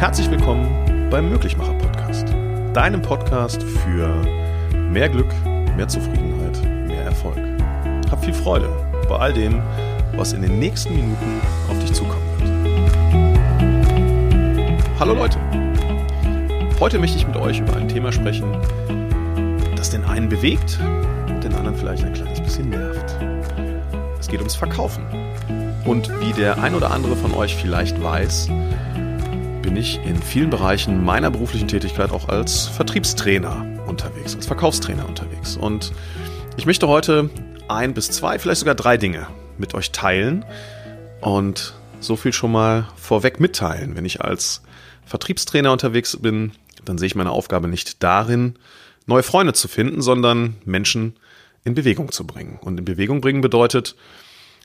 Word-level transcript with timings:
Herzlich 0.00 0.30
willkommen 0.30 1.10
beim 1.10 1.28
Möglichmacher 1.28 1.74
Podcast, 1.74 2.26
deinem 2.72 3.02
Podcast 3.02 3.62
für 3.62 4.08
mehr 4.72 5.10
Glück, 5.10 5.30
mehr 5.76 5.88
Zufriedenheit, 5.88 6.58
mehr 6.88 7.04
Erfolg. 7.04 7.36
Hab 8.10 8.24
viel 8.24 8.32
Freude 8.32 8.70
bei 9.10 9.16
all 9.16 9.34
dem, 9.34 9.60
was 10.16 10.32
in 10.32 10.40
den 10.40 10.58
nächsten 10.58 10.96
Minuten 10.96 11.42
auf 11.68 11.78
dich 11.80 11.92
zukommen 11.92 12.24
wird. 12.38 12.50
Hallo 14.98 15.12
Leute, 15.12 15.36
heute 16.80 16.98
möchte 16.98 17.18
ich 17.18 17.26
mit 17.26 17.36
euch 17.36 17.60
über 17.60 17.76
ein 17.76 17.86
Thema 17.86 18.10
sprechen, 18.10 18.56
das 19.76 19.90
den 19.90 20.04
einen 20.04 20.30
bewegt 20.30 20.80
und 21.28 21.44
den 21.44 21.52
anderen 21.52 21.76
vielleicht 21.76 22.04
ein 22.04 22.14
kleines 22.14 22.40
bisschen 22.40 22.70
nervt. 22.70 23.18
Es 24.18 24.28
geht 24.28 24.38
ums 24.38 24.54
Verkaufen. 24.54 25.04
Und 25.84 26.08
wie 26.20 26.32
der 26.32 26.62
ein 26.62 26.74
oder 26.74 26.90
andere 26.90 27.16
von 27.16 27.34
euch 27.34 27.54
vielleicht 27.54 28.02
weiß, 28.02 28.48
bin 29.70 29.76
ich 29.76 30.00
in 30.04 30.20
vielen 30.20 30.50
Bereichen 30.50 31.04
meiner 31.04 31.30
beruflichen 31.30 31.68
Tätigkeit 31.68 32.10
auch 32.10 32.28
als 32.28 32.66
Vertriebstrainer 32.66 33.64
unterwegs, 33.86 34.34
als 34.34 34.46
Verkaufstrainer 34.46 35.08
unterwegs. 35.08 35.56
Und 35.56 35.92
ich 36.56 36.66
möchte 36.66 36.88
heute 36.88 37.30
ein 37.68 37.94
bis 37.94 38.10
zwei, 38.10 38.40
vielleicht 38.40 38.58
sogar 38.58 38.74
drei 38.74 38.96
Dinge 38.96 39.28
mit 39.58 39.74
euch 39.74 39.92
teilen 39.92 40.44
und 41.20 41.74
so 42.00 42.16
viel 42.16 42.32
schon 42.32 42.50
mal 42.50 42.88
vorweg 42.96 43.38
mitteilen. 43.38 43.94
Wenn 43.94 44.04
ich 44.04 44.22
als 44.22 44.62
Vertriebstrainer 45.04 45.70
unterwegs 45.70 46.16
bin, 46.20 46.50
dann 46.84 46.98
sehe 46.98 47.06
ich 47.06 47.14
meine 47.14 47.30
Aufgabe 47.30 47.68
nicht 47.68 48.02
darin, 48.02 48.56
neue 49.06 49.22
Freunde 49.22 49.52
zu 49.52 49.68
finden, 49.68 50.02
sondern 50.02 50.56
Menschen 50.64 51.14
in 51.62 51.74
Bewegung 51.74 52.10
zu 52.10 52.26
bringen. 52.26 52.58
Und 52.60 52.76
in 52.76 52.84
Bewegung 52.84 53.20
bringen 53.20 53.40
bedeutet, 53.40 53.94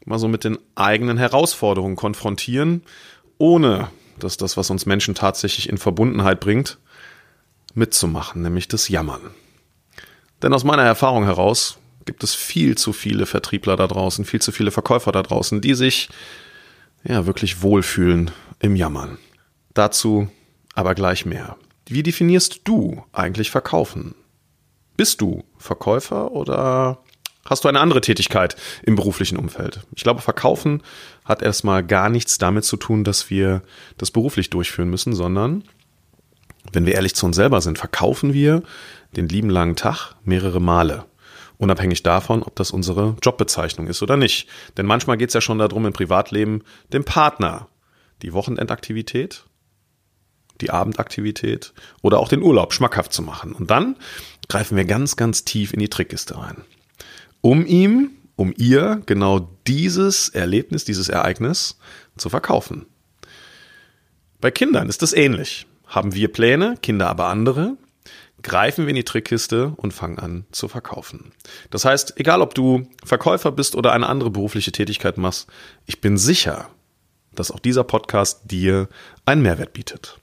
mal 0.04 0.18
so 0.18 0.28
mit 0.28 0.44
den 0.44 0.58
eigenen 0.74 1.20
Herausforderungen 1.20 1.96
konfrontieren, 1.96 2.82
ohne 3.38 3.90
dass 4.20 4.38
das, 4.38 4.58
was 4.58 4.70
uns 4.70 4.86
Menschen 4.86 5.16
tatsächlich 5.16 5.70
in 5.70 5.78
Verbundenheit 5.78 6.40
bringt, 6.40 6.78
mitzumachen, 7.74 8.42
nämlich 8.42 8.68
das 8.68 8.88
Jammern. 8.88 9.32
Denn 10.42 10.54
aus 10.54 10.64
meiner 10.64 10.84
Erfahrung 10.84 11.26
heraus 11.26 11.78
gibt 12.06 12.24
es 12.24 12.36
viel 12.36 12.78
zu 12.78 12.94
viele 12.94 13.26
Vertriebler 13.26 13.76
da 13.76 13.88
draußen, 13.88 14.26
viel 14.26 14.42
zu 14.42 14.52
viele 14.52 14.72
Verkäufer 14.72 15.12
da 15.12 15.24
draußen, 15.24 15.62
die 15.62 15.74
sich 15.74 16.10
ja 17.04 17.26
wirklich 17.26 17.62
wohlfühlen 17.62 18.32
im 18.60 18.76
Jammern. 18.76 19.18
Dazu 19.74 20.30
aber 20.74 20.96
gleich 20.96 21.26
mehr. 21.26 21.58
Wie 21.88 22.04
definierst 22.04 22.62
du 22.64 23.04
eigentlich 23.12 23.52
Verkaufen? 23.52 24.16
Bist 24.98 25.22
du 25.22 25.44
Verkäufer 25.58 26.32
oder 26.32 27.00
hast 27.46 27.64
du 27.64 27.68
eine 27.68 27.80
andere 27.80 28.02
Tätigkeit 28.02 28.56
im 28.84 28.96
beruflichen 28.96 29.38
Umfeld? 29.38 29.82
Ich 29.96 30.04
glaube, 30.04 30.22
Verkaufen 30.22 30.82
hat 31.24 31.42
erstmal 31.42 31.84
gar 31.84 32.10
nichts 32.10 32.38
damit 32.38 32.66
zu 32.66 32.78
tun, 32.78 33.04
dass 33.04 33.30
wir 33.30 33.62
das 33.98 34.12
beruflich 34.12 34.50
durchführen 34.50 34.90
müssen, 34.90 35.14
sondern 35.14 35.64
wenn 36.74 36.86
wir 36.86 36.96
ehrlich 36.96 37.16
zu 37.16 37.26
uns 37.28 37.36
selber 37.36 37.62
sind, 37.62 37.78
verkaufen 37.78 38.34
wir 38.34 38.64
den 39.16 39.30
lieben 39.30 39.50
langen 39.50 39.76
Tag 39.76 40.16
mehrere 40.24 40.60
Male. 40.60 41.06
Unabhängig 41.58 42.04
davon, 42.04 42.44
ob 42.44 42.56
das 42.56 42.72
unsere 42.72 43.16
Jobbezeichnung 43.22 43.88
ist 43.88 44.02
oder 44.02 44.18
nicht. 44.18 44.50
Denn 44.76 44.86
manchmal 44.86 45.16
geht 45.16 45.30
es 45.30 45.36
ja 45.36 45.42
schon 45.42 45.60
darum, 45.60 45.86
im 45.86 45.94
Privatleben 45.94 46.64
dem 46.92 47.06
Partner 47.06 47.70
die 48.24 48.34
Wochenendaktivität, 48.34 49.46
die 50.60 50.72
Abendaktivität 50.72 51.74
oder 52.02 52.20
auch 52.20 52.28
den 52.28 52.42
Urlaub 52.42 52.74
schmackhaft 52.74 53.14
zu 53.14 53.22
machen. 53.22 53.54
Und 53.54 53.72
dann 53.72 53.96
greifen 54.50 54.76
wir 54.76 54.86
ganz, 54.86 55.16
ganz 55.16 55.46
tief 55.46 55.72
in 55.72 55.80
die 55.80 55.90
Trickkiste 55.90 56.38
rein 56.38 56.58
um 57.46 57.64
ihm, 57.68 58.10
um 58.38 58.56
ihr 58.58 59.04
genau 59.06 59.52
dieses 59.68 60.30
Erlebnis, 60.30 60.84
dieses 60.84 61.10
Ereignis 61.10 61.78
zu 62.18 62.32
verkaufen. 62.32 62.88
Bei 64.42 64.50
Kindern 64.50 64.90
ist 64.90 65.04
das 65.04 65.14
ähnlich. 65.14 65.68
Haben 65.86 66.16
wir 66.16 66.34
Pläne, 66.34 66.76
Kinder 66.82 67.08
aber 67.08 67.28
andere, 67.28 67.78
greifen 68.42 68.86
wir 68.86 68.90
in 68.90 68.96
die 68.96 69.04
Trickkiste 69.04 69.74
und 69.78 69.94
fangen 69.94 70.18
an 70.18 70.46
zu 70.52 70.68
verkaufen. 70.68 71.34
Das 71.70 71.86
heißt, 71.86 72.20
egal 72.20 72.42
ob 72.42 72.56
du 72.56 72.88
Verkäufer 73.04 73.52
bist 73.52 73.76
oder 73.76 73.94
eine 73.94 74.08
andere 74.08 74.32
berufliche 74.32 74.72
Tätigkeit 74.72 75.20
machst, 75.20 75.48
ich 75.86 76.02
bin 76.02 76.18
sicher, 76.18 76.72
dass 77.36 77.52
auch 77.52 77.60
dieser 77.60 77.84
Podcast 77.84 78.50
dir 78.50 78.90
einen 79.24 79.44
Mehrwert 79.44 79.74
bietet. 79.74 80.18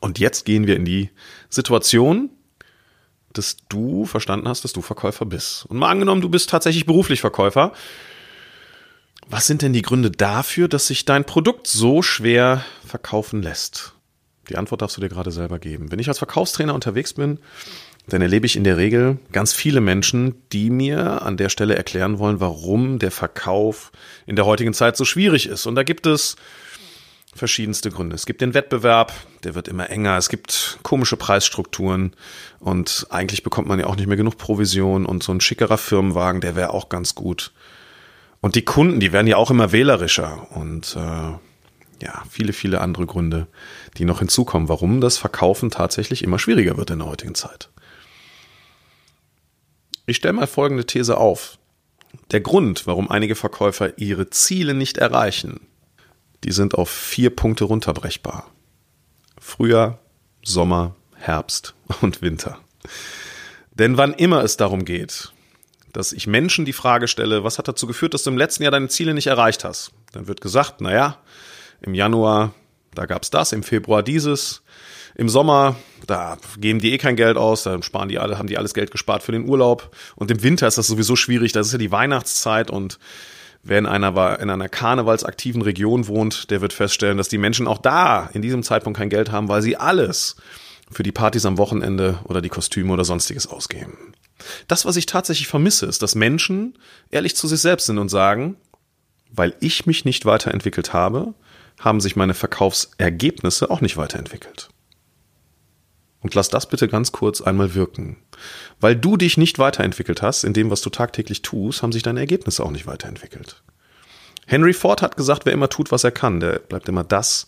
Und 0.00 0.18
jetzt 0.18 0.44
gehen 0.44 0.66
wir 0.66 0.76
in 0.76 0.84
die 0.84 1.08
Situation, 1.48 2.28
dass 3.32 3.56
du 3.68 4.04
verstanden 4.06 4.48
hast, 4.48 4.64
dass 4.64 4.72
du 4.72 4.82
Verkäufer 4.82 5.26
bist. 5.26 5.66
Und 5.66 5.78
mal 5.78 5.90
angenommen, 5.90 6.20
du 6.20 6.28
bist 6.28 6.50
tatsächlich 6.50 6.86
beruflich 6.86 7.20
Verkäufer. 7.20 7.72
Was 9.28 9.46
sind 9.46 9.62
denn 9.62 9.72
die 9.72 9.82
Gründe 9.82 10.10
dafür, 10.10 10.68
dass 10.68 10.86
sich 10.86 11.04
dein 11.04 11.24
Produkt 11.24 11.66
so 11.66 12.02
schwer 12.02 12.64
verkaufen 12.84 13.42
lässt? 13.42 13.94
Die 14.48 14.56
Antwort 14.56 14.82
darfst 14.82 14.96
du 14.96 15.00
dir 15.00 15.08
gerade 15.08 15.30
selber 15.30 15.58
geben. 15.58 15.92
Wenn 15.92 15.98
ich 15.98 16.08
als 16.08 16.18
Verkaufstrainer 16.18 16.74
unterwegs 16.74 17.14
bin, 17.14 17.38
dann 18.08 18.20
erlebe 18.20 18.46
ich 18.46 18.56
in 18.56 18.64
der 18.64 18.76
Regel 18.76 19.18
ganz 19.30 19.52
viele 19.52 19.80
Menschen, 19.80 20.34
die 20.52 20.70
mir 20.70 21.22
an 21.22 21.36
der 21.36 21.48
Stelle 21.48 21.76
erklären 21.76 22.18
wollen, 22.18 22.40
warum 22.40 22.98
der 22.98 23.12
Verkauf 23.12 23.92
in 24.26 24.34
der 24.34 24.44
heutigen 24.44 24.74
Zeit 24.74 24.96
so 24.96 25.04
schwierig 25.04 25.46
ist. 25.46 25.66
Und 25.66 25.76
da 25.76 25.84
gibt 25.84 26.06
es 26.06 26.36
verschiedenste 27.34 27.90
Gründe. 27.90 28.14
Es 28.14 28.26
gibt 28.26 28.40
den 28.40 28.54
Wettbewerb, 28.54 29.12
der 29.42 29.54
wird 29.54 29.68
immer 29.68 29.88
enger. 29.90 30.16
Es 30.18 30.28
gibt 30.28 30.78
komische 30.82 31.16
Preisstrukturen 31.16 32.14
und 32.60 33.06
eigentlich 33.10 33.42
bekommt 33.42 33.68
man 33.68 33.78
ja 33.78 33.86
auch 33.86 33.96
nicht 33.96 34.06
mehr 34.06 34.16
genug 34.16 34.36
Provision 34.36 35.06
und 35.06 35.22
so 35.22 35.32
ein 35.32 35.40
schickerer 35.40 35.78
Firmenwagen, 35.78 36.40
der 36.40 36.56
wäre 36.56 36.70
auch 36.70 36.88
ganz 36.88 37.14
gut. 37.14 37.52
Und 38.40 38.54
die 38.54 38.64
Kunden, 38.64 39.00
die 39.00 39.12
werden 39.12 39.26
ja 39.26 39.36
auch 39.36 39.50
immer 39.50 39.72
wählerischer 39.72 40.48
und 40.50 40.96
äh, 40.96 41.00
ja, 42.02 42.22
viele, 42.28 42.52
viele 42.52 42.80
andere 42.80 43.06
Gründe, 43.06 43.46
die 43.96 44.04
noch 44.04 44.18
hinzukommen, 44.18 44.68
warum 44.68 45.00
das 45.00 45.16
Verkaufen 45.16 45.70
tatsächlich 45.70 46.22
immer 46.24 46.38
schwieriger 46.38 46.76
wird 46.76 46.90
in 46.90 46.98
der 46.98 47.08
heutigen 47.08 47.34
Zeit. 47.34 47.70
Ich 50.04 50.16
stelle 50.16 50.34
mal 50.34 50.48
folgende 50.48 50.84
These 50.84 51.16
auf. 51.16 51.58
Der 52.32 52.40
Grund, 52.40 52.86
warum 52.86 53.10
einige 53.10 53.36
Verkäufer 53.36 53.96
ihre 53.98 54.28
Ziele 54.28 54.74
nicht 54.74 54.98
erreichen, 54.98 55.60
die 56.44 56.52
sind 56.52 56.74
auf 56.74 56.90
vier 56.90 57.30
Punkte 57.30 57.64
runterbrechbar. 57.64 58.50
Frühjahr, 59.38 59.98
Sommer, 60.42 60.94
Herbst 61.14 61.74
und 62.00 62.22
Winter. 62.22 62.58
Denn 63.72 63.96
wann 63.96 64.12
immer 64.14 64.42
es 64.44 64.56
darum 64.56 64.84
geht, 64.84 65.32
dass 65.92 66.12
ich 66.12 66.26
Menschen 66.26 66.64
die 66.64 66.72
Frage 66.72 67.08
stelle, 67.08 67.44
was 67.44 67.58
hat 67.58 67.68
dazu 67.68 67.86
geführt, 67.86 68.14
dass 68.14 68.22
du 68.22 68.30
im 68.30 68.38
letzten 68.38 68.62
Jahr 68.62 68.72
deine 68.72 68.88
Ziele 68.88 69.14
nicht 69.14 69.26
erreicht 69.26 69.64
hast, 69.64 69.92
dann 70.12 70.26
wird 70.26 70.40
gesagt, 70.40 70.80
naja, 70.80 71.18
im 71.80 71.94
Januar, 71.94 72.54
da 72.94 73.06
gab's 73.06 73.30
das, 73.30 73.52
im 73.52 73.62
Februar 73.62 74.02
dieses, 74.02 74.62
im 75.14 75.28
Sommer, 75.28 75.76
da 76.06 76.38
geben 76.58 76.80
die 76.80 76.92
eh 76.92 76.98
kein 76.98 77.16
Geld 77.16 77.36
aus, 77.36 77.62
da 77.64 77.82
sparen 77.82 78.08
die 78.08 78.18
alle, 78.18 78.38
haben 78.38 78.48
die 78.48 78.58
alles 78.58 78.74
Geld 78.74 78.90
gespart 78.90 79.22
für 79.22 79.32
den 79.32 79.48
Urlaub. 79.48 79.94
Und 80.16 80.30
im 80.30 80.42
Winter 80.42 80.66
ist 80.66 80.78
das 80.78 80.86
sowieso 80.86 81.16
schwierig, 81.16 81.52
das 81.52 81.66
ist 81.66 81.72
ja 81.72 81.78
die 81.78 81.92
Weihnachtszeit 81.92 82.70
und 82.70 82.98
Wer 83.62 83.78
in 83.78 83.86
einer, 83.86 84.40
in 84.40 84.50
einer 84.50 84.68
karnevalsaktiven 84.68 85.62
Region 85.62 86.08
wohnt, 86.08 86.50
der 86.50 86.60
wird 86.60 86.72
feststellen, 86.72 87.16
dass 87.16 87.28
die 87.28 87.38
Menschen 87.38 87.68
auch 87.68 87.78
da 87.78 88.28
in 88.32 88.42
diesem 88.42 88.62
Zeitpunkt 88.62 88.98
kein 88.98 89.08
Geld 89.08 89.30
haben, 89.30 89.48
weil 89.48 89.62
sie 89.62 89.76
alles 89.76 90.36
für 90.90 91.04
die 91.04 91.12
Partys 91.12 91.46
am 91.46 91.58
Wochenende 91.58 92.18
oder 92.24 92.42
die 92.42 92.48
Kostüme 92.48 92.92
oder 92.92 93.04
sonstiges 93.04 93.46
ausgeben. 93.46 94.14
Das, 94.66 94.84
was 94.84 94.96
ich 94.96 95.06
tatsächlich 95.06 95.46
vermisse, 95.46 95.86
ist, 95.86 96.02
dass 96.02 96.16
Menschen 96.16 96.76
ehrlich 97.10 97.36
zu 97.36 97.46
sich 97.46 97.60
selbst 97.60 97.86
sind 97.86 97.98
und 97.98 98.08
sagen, 98.08 98.56
weil 99.30 99.54
ich 99.60 99.86
mich 99.86 100.04
nicht 100.04 100.26
weiterentwickelt 100.26 100.92
habe, 100.92 101.34
haben 101.78 102.00
sich 102.00 102.16
meine 102.16 102.34
Verkaufsergebnisse 102.34 103.70
auch 103.70 103.80
nicht 103.80 103.96
weiterentwickelt. 103.96 104.68
Und 106.22 106.34
lass 106.34 106.48
das 106.48 106.68
bitte 106.68 106.88
ganz 106.88 107.10
kurz 107.10 107.40
einmal 107.40 107.74
wirken. 107.74 108.16
Weil 108.80 108.94
du 108.94 109.16
dich 109.16 109.36
nicht 109.36 109.58
weiterentwickelt 109.58 110.22
hast 110.22 110.44
in 110.44 110.52
dem, 110.52 110.70
was 110.70 110.80
du 110.80 110.88
tagtäglich 110.88 111.42
tust, 111.42 111.82
haben 111.82 111.92
sich 111.92 112.04
deine 112.04 112.20
Ergebnisse 112.20 112.64
auch 112.64 112.70
nicht 112.70 112.86
weiterentwickelt. 112.86 113.62
Henry 114.46 114.72
Ford 114.72 115.02
hat 115.02 115.16
gesagt, 115.16 115.46
wer 115.46 115.52
immer 115.52 115.68
tut, 115.68 115.90
was 115.90 116.04
er 116.04 116.12
kann, 116.12 116.40
der 116.40 116.60
bleibt 116.60 116.88
immer 116.88 117.04
das, 117.04 117.46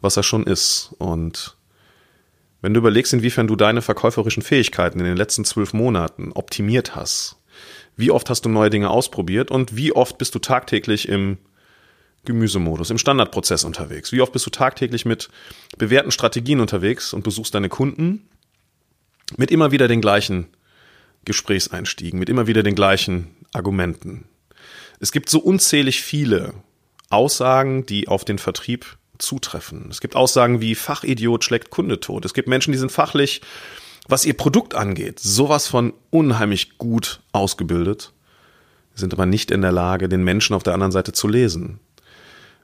was 0.00 0.16
er 0.16 0.22
schon 0.22 0.44
ist. 0.44 0.94
Und 0.98 1.56
wenn 2.62 2.74
du 2.74 2.78
überlegst, 2.78 3.12
inwiefern 3.12 3.46
du 3.46 3.54
deine 3.54 3.82
verkäuferischen 3.82 4.42
Fähigkeiten 4.42 4.98
in 4.98 5.06
den 5.06 5.16
letzten 5.16 5.44
zwölf 5.44 5.72
Monaten 5.72 6.32
optimiert 6.32 6.96
hast, 6.96 7.36
wie 7.96 8.10
oft 8.10 8.28
hast 8.28 8.44
du 8.44 8.48
neue 8.48 8.70
Dinge 8.70 8.90
ausprobiert 8.90 9.50
und 9.50 9.76
wie 9.76 9.92
oft 9.92 10.18
bist 10.18 10.34
du 10.34 10.38
tagtäglich 10.38 11.08
im 11.08 11.38
Gemüsemodus, 12.26 12.90
im 12.90 12.98
Standardprozess 12.98 13.64
unterwegs? 13.64 14.12
Wie 14.12 14.20
oft 14.20 14.32
bist 14.32 14.44
du 14.46 14.50
tagtäglich 14.50 15.04
mit 15.04 15.28
bewährten 15.78 16.10
Strategien 16.10 16.60
unterwegs 16.60 17.12
und 17.12 17.24
besuchst 17.24 17.54
deine 17.54 17.68
Kunden 17.68 18.28
mit 19.36 19.50
immer 19.50 19.72
wieder 19.72 19.88
den 19.88 20.00
gleichen 20.00 20.48
Gesprächseinstiegen, 21.24 22.18
mit 22.18 22.28
immer 22.28 22.46
wieder 22.46 22.62
den 22.62 22.74
gleichen 22.74 23.28
Argumenten? 23.52 24.26
Es 25.00 25.12
gibt 25.12 25.30
so 25.30 25.38
unzählig 25.38 26.02
viele 26.02 26.54
Aussagen, 27.10 27.86
die 27.86 28.08
auf 28.08 28.24
den 28.24 28.38
Vertrieb 28.38 28.98
zutreffen. 29.18 29.88
Es 29.90 30.00
gibt 30.00 30.16
Aussagen 30.16 30.60
wie 30.60 30.74
Fachidiot 30.74 31.44
schlägt 31.44 31.70
Kunde 31.70 32.00
tot. 32.00 32.24
Es 32.24 32.34
gibt 32.34 32.48
Menschen, 32.48 32.72
die 32.72 32.78
sind 32.78 32.92
fachlich, 32.92 33.40
was 34.08 34.24
ihr 34.24 34.36
Produkt 34.36 34.74
angeht, 34.74 35.18
sowas 35.18 35.66
von 35.66 35.92
unheimlich 36.10 36.78
gut 36.78 37.20
ausgebildet, 37.32 38.12
sind 38.94 39.12
aber 39.12 39.26
nicht 39.26 39.50
in 39.50 39.62
der 39.62 39.72
Lage, 39.72 40.08
den 40.08 40.22
Menschen 40.22 40.54
auf 40.54 40.62
der 40.62 40.74
anderen 40.74 40.92
Seite 40.92 41.12
zu 41.12 41.28
lesen. 41.28 41.80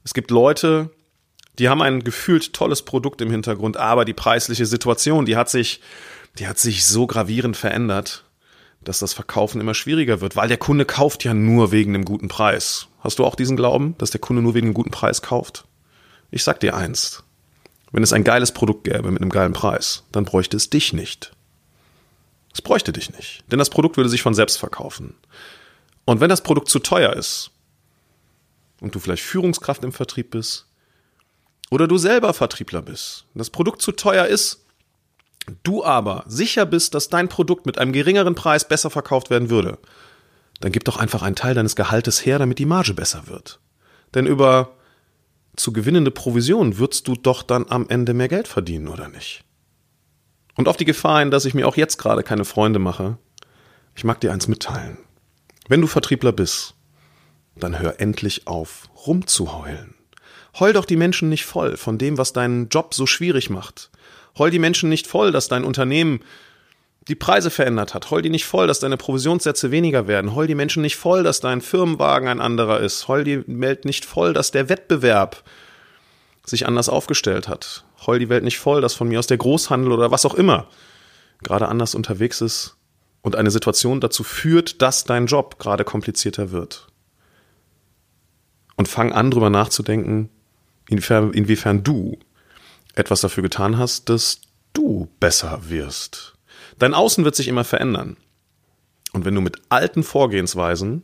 Es 0.05 0.15
gibt 0.15 0.31
Leute, 0.31 0.91
Die 1.59 1.69
haben 1.69 1.83
ein 1.83 2.03
gefühlt 2.03 2.53
tolles 2.55 2.83
Produkt 2.83 3.21
im 3.21 3.31
Hintergrund, 3.31 3.77
aber 3.77 4.05
die 4.05 4.15
preisliche 4.15 4.67
Situation, 4.67 5.27
die 5.27 5.37
hat 5.37 5.51
sich, 5.51 5.81
die 6.39 6.47
hat 6.49 6.59
sich 6.59 6.85
so 6.85 7.07
gravierend 7.07 7.57
verändert, 7.57 8.25
dass 8.83 9.01
das 9.01 9.13
Verkaufen 9.13 9.61
immer 9.61 9.75
schwieriger 9.75 10.21
wird, 10.21 10.35
weil 10.35 10.49
der 10.49 10.57
Kunde 10.57 10.85
kauft 10.85 11.25
ja 11.25 11.35
nur 11.35 11.71
wegen 11.71 11.93
dem 11.93 12.05
guten 12.05 12.29
Preis. 12.29 12.89
Hast 13.01 13.19
du 13.19 13.25
auch 13.25 13.35
diesen 13.35 13.57
Glauben, 13.57 13.97
dass 13.99 14.11
der 14.11 14.21
Kunde 14.21 14.43
nur 14.43 14.55
wegen 14.55 14.69
dem 14.69 14.75
guten 14.75 14.91
Preis 14.91 15.23
kauft? 15.23 15.65
Ich 16.31 16.43
sag 16.43 16.61
dir 16.61 16.75
eins. 16.75 17.23
Wenn 17.93 18.03
es 18.03 18.15
ein 18.15 18.25
geiles 18.25 18.53
Produkt 18.53 18.85
gäbe 18.85 19.11
mit 19.11 19.21
einem 19.21 19.31
geilen 19.31 19.53
Preis, 19.53 20.05
dann 20.11 20.25
bräuchte 20.25 20.57
es 20.57 20.71
dich 20.71 20.95
nicht. 20.95 21.33
Es 22.55 22.63
bräuchte 22.63 22.93
dich 22.93 23.11
nicht, 23.15 23.45
denn 23.53 23.59
das 23.59 23.71
Produkt 23.71 23.99
würde 23.99 24.09
sich 24.09 24.23
von 24.23 24.35
selbst 24.35 24.59
verkaufen. 24.59 25.15
Und 26.07 26.21
wenn 26.21 26.31
das 26.31 26.43
Produkt 26.43 26.71
zu 26.71 26.79
teuer 26.79 27.13
ist 27.13 27.52
und 28.83 28.95
du 28.95 28.99
vielleicht 28.99 29.23
Führungskraft 29.23 29.85
im 29.85 29.93
Vertrieb 29.93 30.33
bist 30.33 30.67
oder 31.71 31.87
du 31.87 31.97
selber 31.97 32.35
Vertriebler 32.35 32.83
bist, 32.83 33.25
das 33.35 33.49
Produkt 33.49 33.81
zu 33.81 33.93
teuer 33.93 34.27
ist, 34.27 34.67
du 35.63 35.85
aber 35.85 36.25
sicher 36.27 36.67
bist, 36.67 36.95
dass 36.95 37.09
dein 37.09 37.29
Produkt 37.29 37.65
mit 37.65 37.79
einem 37.79 37.93
geringeren 37.93 38.35
Preis 38.35 38.67
besser 38.67 38.91
verkauft 38.91 39.31
werden 39.31 39.51
würde, 39.51 39.79
dann 40.61 40.73
gib 40.73 40.85
doch 40.85 40.99
einfach 40.99 41.23
einen 41.23 41.37
Teil 41.37 41.55
deines 41.55 41.77
Gehaltes 41.77 42.27
her, 42.27 42.39
damit 42.39 42.59
die 42.59 42.67
Marge 42.67 42.93
besser 42.93 43.29
wird. 43.29 43.61
Denn 44.15 44.27
über 44.27 44.77
zu 45.57 45.73
gewinnende 45.73 46.11
Provision 46.11 46.79
würdest 46.79 47.09
du 47.09 47.15
doch 47.15 47.43
dann 47.43 47.67
am 47.69 47.89
Ende 47.89 48.15
mehr 48.15 48.29
Geld 48.29 48.49
verdienen, 48.49 48.89
oder 48.89 49.09
nicht? 49.09 49.45
Und 50.57 50.69
auf 50.69 50.77
die 50.77 50.85
Gefahr 50.85 51.21
hin, 51.21 51.31
dass 51.31 51.45
ich 51.45 51.55
mir 51.55 51.67
auch 51.67 51.77
jetzt 51.77 51.99
gerade 51.99 52.23
keine 52.23 52.45
Freunde 52.45 52.79
mache, 52.79 53.17
ich 53.95 54.05
mag 54.05 54.21
dir 54.21 54.33
eins 54.33 54.49
mitteilen. 54.49 54.99
Wenn 55.69 55.81
du 55.81 55.87
Vertriebler 55.87 56.33
bist, 56.33 56.75
dann 57.57 57.79
hör 57.79 58.01
endlich 58.01 58.47
auf, 58.47 58.89
rumzuheulen. 59.07 59.95
Heul 60.59 60.73
doch 60.73 60.85
die 60.85 60.97
Menschen 60.97 61.29
nicht 61.29 61.45
voll 61.45 61.77
von 61.77 61.99
dem, 61.99 62.19
was 62.19 62.33
deinen 62.33 62.69
Job 62.69 62.95
so 62.95 63.07
schwierig 63.07 63.51
macht. 63.51 63.91
Heul 64.39 64.51
die 64.51 64.59
Menschen 64.59 64.89
nicht 64.89 65.07
voll, 65.07 65.33
dass 65.33 65.49
dein 65.49 65.65
Unternehmen 65.65 66.21
die 67.09 67.15
Preise 67.15 67.51
verändert 67.51 67.95
hat. 67.95 68.11
Heul 68.11 68.23
die 68.23 68.31
nicht 68.31 68.45
voll, 68.45 68.67
dass 68.67 68.81
deine 68.81 68.97
Provisionssätze 68.97 69.71
weniger 69.71 70.07
werden. 70.07 70.35
Heul 70.35 70.47
die 70.47 70.55
Menschen 70.55 70.83
nicht 70.83 70.97
voll, 70.97 71.23
dass 71.23 71.41
dein 71.41 71.61
Firmenwagen 71.61 72.29
ein 72.29 72.41
anderer 72.41 72.81
ist. 72.81 73.09
Heul 73.09 73.25
die 73.25 73.43
Welt 73.47 73.85
nicht 73.85 74.05
voll, 74.05 74.33
dass 74.33 74.51
der 74.51 74.69
Wettbewerb 74.69 75.43
sich 76.47 76.67
anders 76.67 76.89
aufgestellt 76.89 77.49
hat. 77.49 77.85
Heul 78.07 78.19
die 78.19 78.29
Welt 78.29 78.45
nicht 78.45 78.59
voll, 78.59 78.81
dass 78.81 78.95
von 78.95 79.09
mir 79.09 79.19
aus 79.19 79.27
der 79.27 79.39
Großhandel 79.39 79.93
oder 79.93 80.11
was 80.11 80.27
auch 80.27 80.35
immer 80.35 80.69
gerade 81.43 81.69
anders 81.69 81.95
unterwegs 81.95 82.41
ist 82.41 82.77
und 83.21 83.37
eine 83.37 83.51
Situation 83.51 84.01
dazu 84.01 84.23
führt, 84.23 84.81
dass 84.81 85.05
dein 85.05 85.27
Job 85.27 85.59
gerade 85.59 85.85
komplizierter 85.85 86.53
wird. 86.53 86.87
Und 88.77 88.89
fang 88.89 89.13
an, 89.13 89.31
drüber 89.31 89.51
nachzudenken, 89.51 90.31
inwiefern, 90.89 91.33
inwiefern 91.33 91.83
du 91.83 92.19
etwas 92.95 93.21
dafür 93.21 93.43
getan 93.43 93.79
hast, 93.79 94.09
dass 94.09 94.41
du 94.73 95.09
besser 95.21 95.69
wirst. 95.69 96.35
Dein 96.79 96.95
Außen 96.95 97.25
wird 97.25 97.37
sich 97.37 97.49
immer 97.49 97.65
verändern. 97.65 98.17
Und 99.13 99.25
wenn 99.25 99.35
du 99.35 99.41
mit 99.41 99.59
alten 99.69 100.03
Vorgehensweisen 100.03 101.03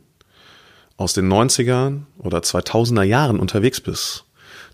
aus 0.97 1.13
den 1.13 1.31
90er 1.31 2.01
oder 2.17 2.39
2000er 2.39 3.03
Jahren 3.03 3.39
unterwegs 3.39 3.81
bist, 3.81 4.25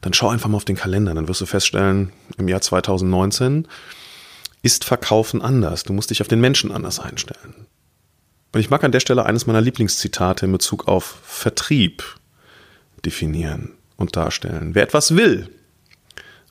dann 0.01 0.13
schau 0.13 0.29
einfach 0.29 0.49
mal 0.49 0.57
auf 0.57 0.65
den 0.65 0.75
Kalender, 0.75 1.13
dann 1.13 1.27
wirst 1.27 1.41
du 1.41 1.45
feststellen, 1.45 2.11
im 2.37 2.47
Jahr 2.47 2.61
2019 2.61 3.67
ist 4.61 4.83
Verkaufen 4.83 5.41
anders. 5.41 5.83
Du 5.83 5.93
musst 5.93 6.09
dich 6.09 6.21
auf 6.21 6.27
den 6.27 6.41
Menschen 6.41 6.71
anders 6.71 6.99
einstellen. 6.99 7.67
Und 8.51 8.59
ich 8.59 8.69
mag 8.69 8.83
an 8.83 8.91
der 8.91 8.99
Stelle 8.99 9.25
eines 9.25 9.47
meiner 9.47 9.61
Lieblingszitate 9.61 10.45
in 10.45 10.51
Bezug 10.51 10.87
auf 10.87 11.19
Vertrieb 11.23 12.03
definieren 13.03 13.73
und 13.97 14.15
darstellen. 14.15 14.75
Wer 14.75 14.83
etwas 14.83 15.15
will, 15.15 15.49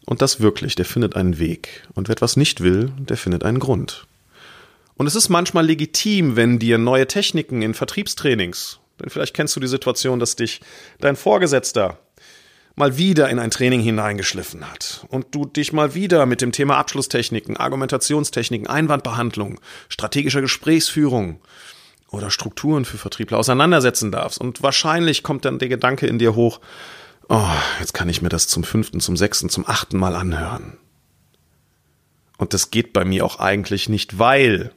und 0.06 0.20
das 0.22 0.40
wirklich, 0.40 0.74
der 0.74 0.84
findet 0.84 1.16
einen 1.16 1.38
Weg. 1.38 1.82
Und 1.94 2.08
wer 2.08 2.12
etwas 2.12 2.36
nicht 2.36 2.60
will, 2.60 2.92
der 2.98 3.16
findet 3.16 3.44
einen 3.44 3.58
Grund. 3.58 4.06
Und 4.96 5.06
es 5.06 5.14
ist 5.14 5.28
manchmal 5.28 5.66
legitim, 5.66 6.36
wenn 6.36 6.58
dir 6.58 6.78
neue 6.78 7.06
Techniken 7.06 7.62
in 7.62 7.74
Vertriebstrainings, 7.74 8.78
denn 9.00 9.10
vielleicht 9.10 9.34
kennst 9.34 9.56
du 9.56 9.60
die 9.60 9.66
Situation, 9.66 10.20
dass 10.20 10.36
dich 10.36 10.60
dein 11.00 11.16
Vorgesetzter 11.16 11.98
mal 12.76 12.96
wieder 12.96 13.28
in 13.28 13.38
ein 13.38 13.50
Training 13.50 13.80
hineingeschliffen 13.80 14.70
hat 14.70 15.06
und 15.08 15.34
du 15.34 15.46
dich 15.46 15.72
mal 15.72 15.94
wieder 15.94 16.26
mit 16.26 16.40
dem 16.40 16.52
Thema 16.52 16.76
Abschlusstechniken, 16.76 17.56
Argumentationstechniken, 17.56 18.68
Einwandbehandlung, 18.68 19.60
strategischer 19.88 20.40
Gesprächsführung 20.40 21.40
oder 22.10 22.30
Strukturen 22.30 22.84
für 22.84 22.98
Vertriebler 22.98 23.38
auseinandersetzen 23.38 24.12
darfst. 24.12 24.38
Und 24.40 24.62
wahrscheinlich 24.62 25.22
kommt 25.22 25.44
dann 25.44 25.58
der 25.58 25.68
Gedanke 25.68 26.06
in 26.06 26.18
dir 26.18 26.34
hoch, 26.34 26.60
oh, 27.28 27.48
jetzt 27.80 27.94
kann 27.94 28.08
ich 28.08 28.22
mir 28.22 28.28
das 28.28 28.46
zum 28.46 28.64
fünften, 28.64 29.00
zum 29.00 29.16
sechsten, 29.16 29.48
zum 29.48 29.66
achten 29.66 29.98
Mal 29.98 30.14
anhören. 30.14 30.78
Und 32.38 32.54
das 32.54 32.70
geht 32.70 32.92
bei 32.92 33.04
mir 33.04 33.24
auch 33.24 33.38
eigentlich 33.38 33.88
nicht, 33.88 34.18
weil 34.18 34.72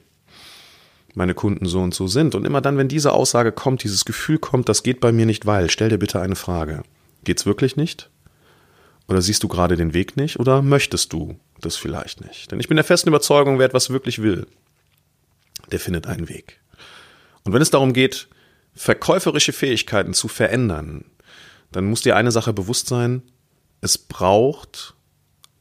meine 1.14 1.34
Kunden 1.34 1.66
so 1.66 1.80
und 1.80 1.94
so 1.94 2.06
sind. 2.06 2.34
Und 2.34 2.44
immer 2.44 2.60
dann, 2.60 2.78
wenn 2.78 2.88
diese 2.88 3.12
Aussage 3.12 3.52
kommt, 3.52 3.82
dieses 3.82 4.04
Gefühl 4.04 4.38
kommt, 4.38 4.68
das 4.68 4.82
geht 4.82 5.00
bei 5.00 5.12
mir 5.12 5.26
nicht, 5.26 5.46
weil, 5.46 5.68
stell 5.70 5.88
dir 5.88 5.98
bitte 5.98 6.20
eine 6.20 6.36
Frage. 6.36 6.82
Geht's 7.24 7.46
wirklich 7.46 7.76
nicht? 7.76 8.10
Oder 9.08 9.22
siehst 9.22 9.42
du 9.42 9.48
gerade 9.48 9.76
den 9.76 9.94
Weg 9.94 10.16
nicht? 10.16 10.38
Oder 10.38 10.62
möchtest 10.62 11.12
du 11.12 11.38
das 11.60 11.76
vielleicht 11.76 12.20
nicht? 12.20 12.52
Denn 12.52 12.60
ich 12.60 12.68
bin 12.68 12.76
der 12.76 12.84
festen 12.84 13.08
Überzeugung, 13.08 13.58
wer 13.58 13.66
etwas 13.66 13.90
wirklich 13.90 14.22
will, 14.22 14.46
der 15.72 15.80
findet 15.80 16.06
einen 16.06 16.28
Weg. 16.28 16.60
Und 17.48 17.54
wenn 17.54 17.62
es 17.62 17.70
darum 17.70 17.94
geht, 17.94 18.28
verkäuferische 18.74 19.54
Fähigkeiten 19.54 20.12
zu 20.12 20.28
verändern, 20.28 21.06
dann 21.72 21.86
muss 21.86 22.02
dir 22.02 22.14
eine 22.14 22.30
Sache 22.30 22.52
bewusst 22.52 22.88
sein, 22.88 23.22
es 23.80 23.96
braucht 23.96 24.92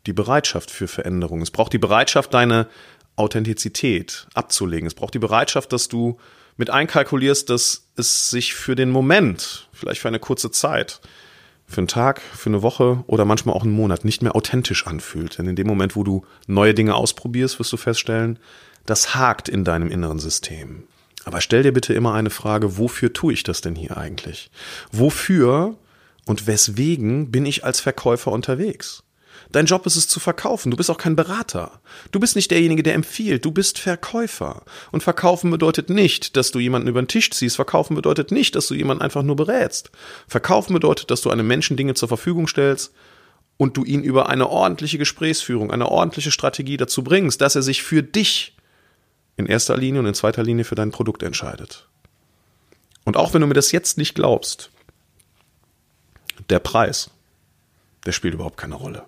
die 0.05 0.11
Bereitschaft 0.11 0.69
für 0.69 0.89
Veränderung. 0.89 1.41
Es 1.41 1.49
braucht 1.49 1.71
die 1.71 1.77
Bereitschaft, 1.77 2.33
deine 2.33 2.67
Authentizität 3.15 4.27
abzulegen. 4.33 4.85
Es 4.85 4.95
braucht 4.95 5.13
die 5.13 5.19
Bereitschaft, 5.19 5.71
dass 5.71 5.87
du 5.87 6.17
mit 6.57 6.69
einkalkulierst, 6.69 7.49
dass 7.49 7.87
es 7.95 8.31
sich 8.31 8.53
für 8.53 8.75
den 8.75 8.89
Moment, 8.89 9.69
vielleicht 9.71 10.01
für 10.01 10.09
eine 10.09 10.19
kurze 10.19 10.51
Zeit, 10.51 10.99
für 11.67 11.77
einen 11.77 11.87
Tag, 11.87 12.19
für 12.19 12.49
eine 12.49 12.63
Woche 12.63 13.05
oder 13.07 13.23
manchmal 13.23 13.55
auch 13.55 13.63
einen 13.63 13.71
Monat 13.71 14.03
nicht 14.03 14.21
mehr 14.21 14.35
authentisch 14.35 14.87
anfühlt. 14.87 15.37
Denn 15.37 15.47
in 15.47 15.55
dem 15.55 15.67
Moment, 15.67 15.95
wo 15.95 16.03
du 16.03 16.25
neue 16.47 16.73
Dinge 16.73 16.95
ausprobierst, 16.95 17.59
wirst 17.59 17.71
du 17.71 17.77
feststellen, 17.77 18.39
das 18.85 19.15
hakt 19.15 19.47
in 19.47 19.63
deinem 19.63 19.89
inneren 19.89 20.19
System. 20.19 20.83
Aber 21.27 21.41
stell 21.41 21.61
dir 21.61 21.73
bitte 21.73 21.93
immer 21.93 22.13
eine 22.13 22.29
Frage, 22.29 22.77
wofür 22.77 23.11
tue 23.11 23.33
ich 23.33 23.43
das 23.43 23.59
denn 23.59 23.75
hier 23.75 23.97
eigentlich? 23.97 24.49
Wofür 24.93 25.75
und 26.25 26.47
weswegen 26.47 27.31
bin 27.31 27.45
ich 27.45 27.65
als 27.65 27.81
Verkäufer 27.81 28.31
unterwegs? 28.31 29.03
Dein 29.51 29.65
Job 29.65 29.85
ist 29.85 29.97
es 29.97 30.07
zu 30.07 30.21
verkaufen. 30.21 30.71
Du 30.71 30.77
bist 30.77 30.89
auch 30.89 30.97
kein 30.97 31.17
Berater. 31.17 31.81
Du 32.13 32.21
bist 32.21 32.37
nicht 32.37 32.49
derjenige, 32.49 32.81
der 32.81 32.93
empfiehlt. 32.93 33.43
Du 33.43 33.51
bist 33.51 33.77
Verkäufer. 33.77 34.63
Und 34.93 35.03
verkaufen 35.03 35.51
bedeutet 35.51 35.89
nicht, 35.89 36.37
dass 36.37 36.51
du 36.51 36.59
jemanden 36.59 36.87
über 36.87 37.01
den 37.01 37.09
Tisch 37.09 37.29
ziehst. 37.29 37.57
Verkaufen 37.57 37.97
bedeutet 37.97 38.31
nicht, 38.31 38.55
dass 38.55 38.67
du 38.67 38.73
jemanden 38.73 39.03
einfach 39.03 39.23
nur 39.23 39.35
berätst. 39.35 39.91
Verkaufen 40.29 40.71
bedeutet, 40.71 41.11
dass 41.11 41.19
du 41.19 41.29
einem 41.29 41.45
Menschen 41.45 41.75
Dinge 41.75 41.95
zur 41.95 42.07
Verfügung 42.07 42.47
stellst 42.47 42.93
und 43.57 43.75
du 43.75 43.83
ihn 43.83 44.01
über 44.01 44.29
eine 44.29 44.47
ordentliche 44.47 44.97
Gesprächsführung, 44.97 45.71
eine 45.71 45.89
ordentliche 45.89 46.31
Strategie 46.31 46.77
dazu 46.77 47.03
bringst, 47.03 47.41
dass 47.41 47.55
er 47.57 47.63
sich 47.63 47.83
für 47.83 48.01
dich 48.01 48.56
in 49.37 49.45
erster 49.45 49.77
Linie 49.77 50.01
und 50.01 50.07
in 50.07 50.13
zweiter 50.13 50.43
Linie 50.43 50.65
für 50.65 50.75
dein 50.75 50.91
Produkt 50.91 51.23
entscheidet. 51.23 51.87
Und 53.05 53.15
auch 53.15 53.33
wenn 53.33 53.41
du 53.41 53.47
mir 53.47 53.53
das 53.53 53.71
jetzt 53.71 53.97
nicht 53.97 54.15
glaubst, 54.15 54.69
der 56.49 56.59
Preis, 56.59 57.09
der 58.05 58.11
spielt 58.11 58.33
überhaupt 58.33 58.57
keine 58.57 58.75
Rolle. 58.75 59.05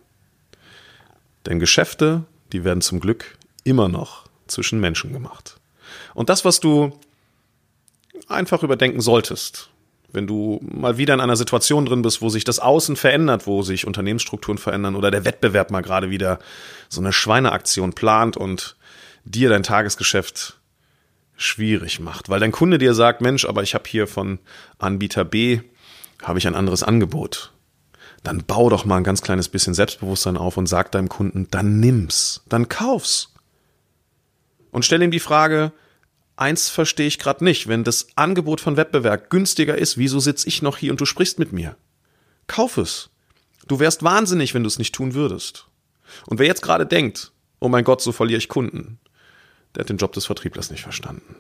Denn 1.46 1.60
Geschäfte, 1.60 2.24
die 2.52 2.64
werden 2.64 2.82
zum 2.82 3.00
Glück 3.00 3.38
immer 3.64 3.90
noch 3.90 4.26
zwischen 4.48 4.80
Menschen 4.80 5.14
gemacht. 5.14 5.58
Und 6.14 6.30
das, 6.30 6.46
was 6.46 6.60
du 6.60 6.98
einfach 8.28 8.64
überdenken 8.64 9.02
solltest, 9.02 9.70
wenn 10.12 10.28
du 10.28 10.60
mal 10.62 10.98
wieder 10.98 11.14
in 11.14 11.22
einer 11.22 11.36
Situation 11.36 11.86
drin 11.86 12.02
bist, 12.02 12.22
wo 12.22 12.30
sich 12.30 12.44
das 12.44 12.60
Außen 12.60 12.96
verändert, 12.96 13.48
wo 13.48 13.62
sich 13.62 13.86
Unternehmensstrukturen 13.86 14.58
verändern 14.58 14.96
oder 14.96 15.12
der 15.12 15.26
Wettbewerb 15.26 15.72
mal 15.72 15.82
gerade 15.82 16.10
wieder 16.10 16.40
so 16.88 17.00
eine 17.00 17.14
Schweineaktion 17.14 17.94
plant 17.94 18.38
und 18.38 18.76
dir 19.30 19.50
dein 19.50 19.64
Tagesgeschäft 19.64 20.60
schwierig 21.38 22.00
macht, 22.00 22.28
weil 22.28 22.42
dein 22.42 22.52
Kunde 22.52 22.78
dir 22.78 22.94
sagt, 22.94 23.22
Mensch, 23.22 23.46
aber 23.46 23.64
ich 23.64 23.74
habe 23.74 23.88
hier 23.88 24.08
von 24.08 24.40
Anbieter 24.78 25.24
B 25.24 25.62
habe 26.22 26.38
ich 26.38 26.48
ein 26.48 26.56
anderes 26.56 26.84
Angebot 26.84 27.54
dann 28.24 28.44
bau 28.46 28.70
doch 28.70 28.86
mal 28.86 28.98
ein 28.98 29.04
ganz 29.04 29.22
kleines 29.22 29.50
bisschen 29.50 29.74
Selbstbewusstsein 29.74 30.38
auf 30.38 30.58
und 30.58 30.68
sag 30.68 30.92
deinem 30.92 31.10
Kunden, 31.10 31.48
dann 31.52 31.80
nimm's, 31.80 32.44
dann 32.50 32.70
kauf's. 32.70 33.34
Und 34.72 34.86
stell 34.86 35.02
ihm 35.02 35.12
die 35.12 35.20
Frage, 35.20 35.72
eins 36.36 36.70
verstehe 36.70 37.08
ich 37.08 37.20
gerade 37.20 37.44
nicht, 37.44 37.68
wenn 37.68 37.84
das 37.84 38.08
Angebot 38.16 38.62
von 38.62 38.78
Wettbewerb 38.78 39.30
günstiger 39.30 39.78
ist, 39.78 39.98
wieso 39.98 40.20
sitz 40.20 40.46
ich 40.46 40.62
noch 40.62 40.78
hier 40.78 40.92
und 40.92 41.02
du 41.02 41.06
sprichst 41.06 41.40
mit 41.40 41.54
mir? 41.54 41.76
Kauf 42.48 42.78
es. 42.78 43.10
Du 43.68 43.80
wärst 43.80 44.04
wahnsinnig, 44.04 44.54
wenn 44.54 44.64
du 44.64 44.68
es 44.68 44.80
nicht 44.80 44.94
tun 44.94 45.14
würdest. 45.14 45.68
Und 46.26 46.40
wer 46.40 46.48
jetzt 46.48 46.62
gerade 46.62 46.86
denkt, 46.86 47.32
oh 47.60 47.70
mein 47.70 47.84
Gott, 47.84 48.02
so 48.02 48.12
verliere 48.12 48.40
ich 48.40 48.50
Kunden, 48.50 49.00
der 49.80 49.86
hat 49.86 49.90
den 49.90 49.98
Job 49.98 50.12
des 50.12 50.26
Vertrieblers 50.26 50.72
nicht 50.72 50.84
verstanden. 50.84 51.38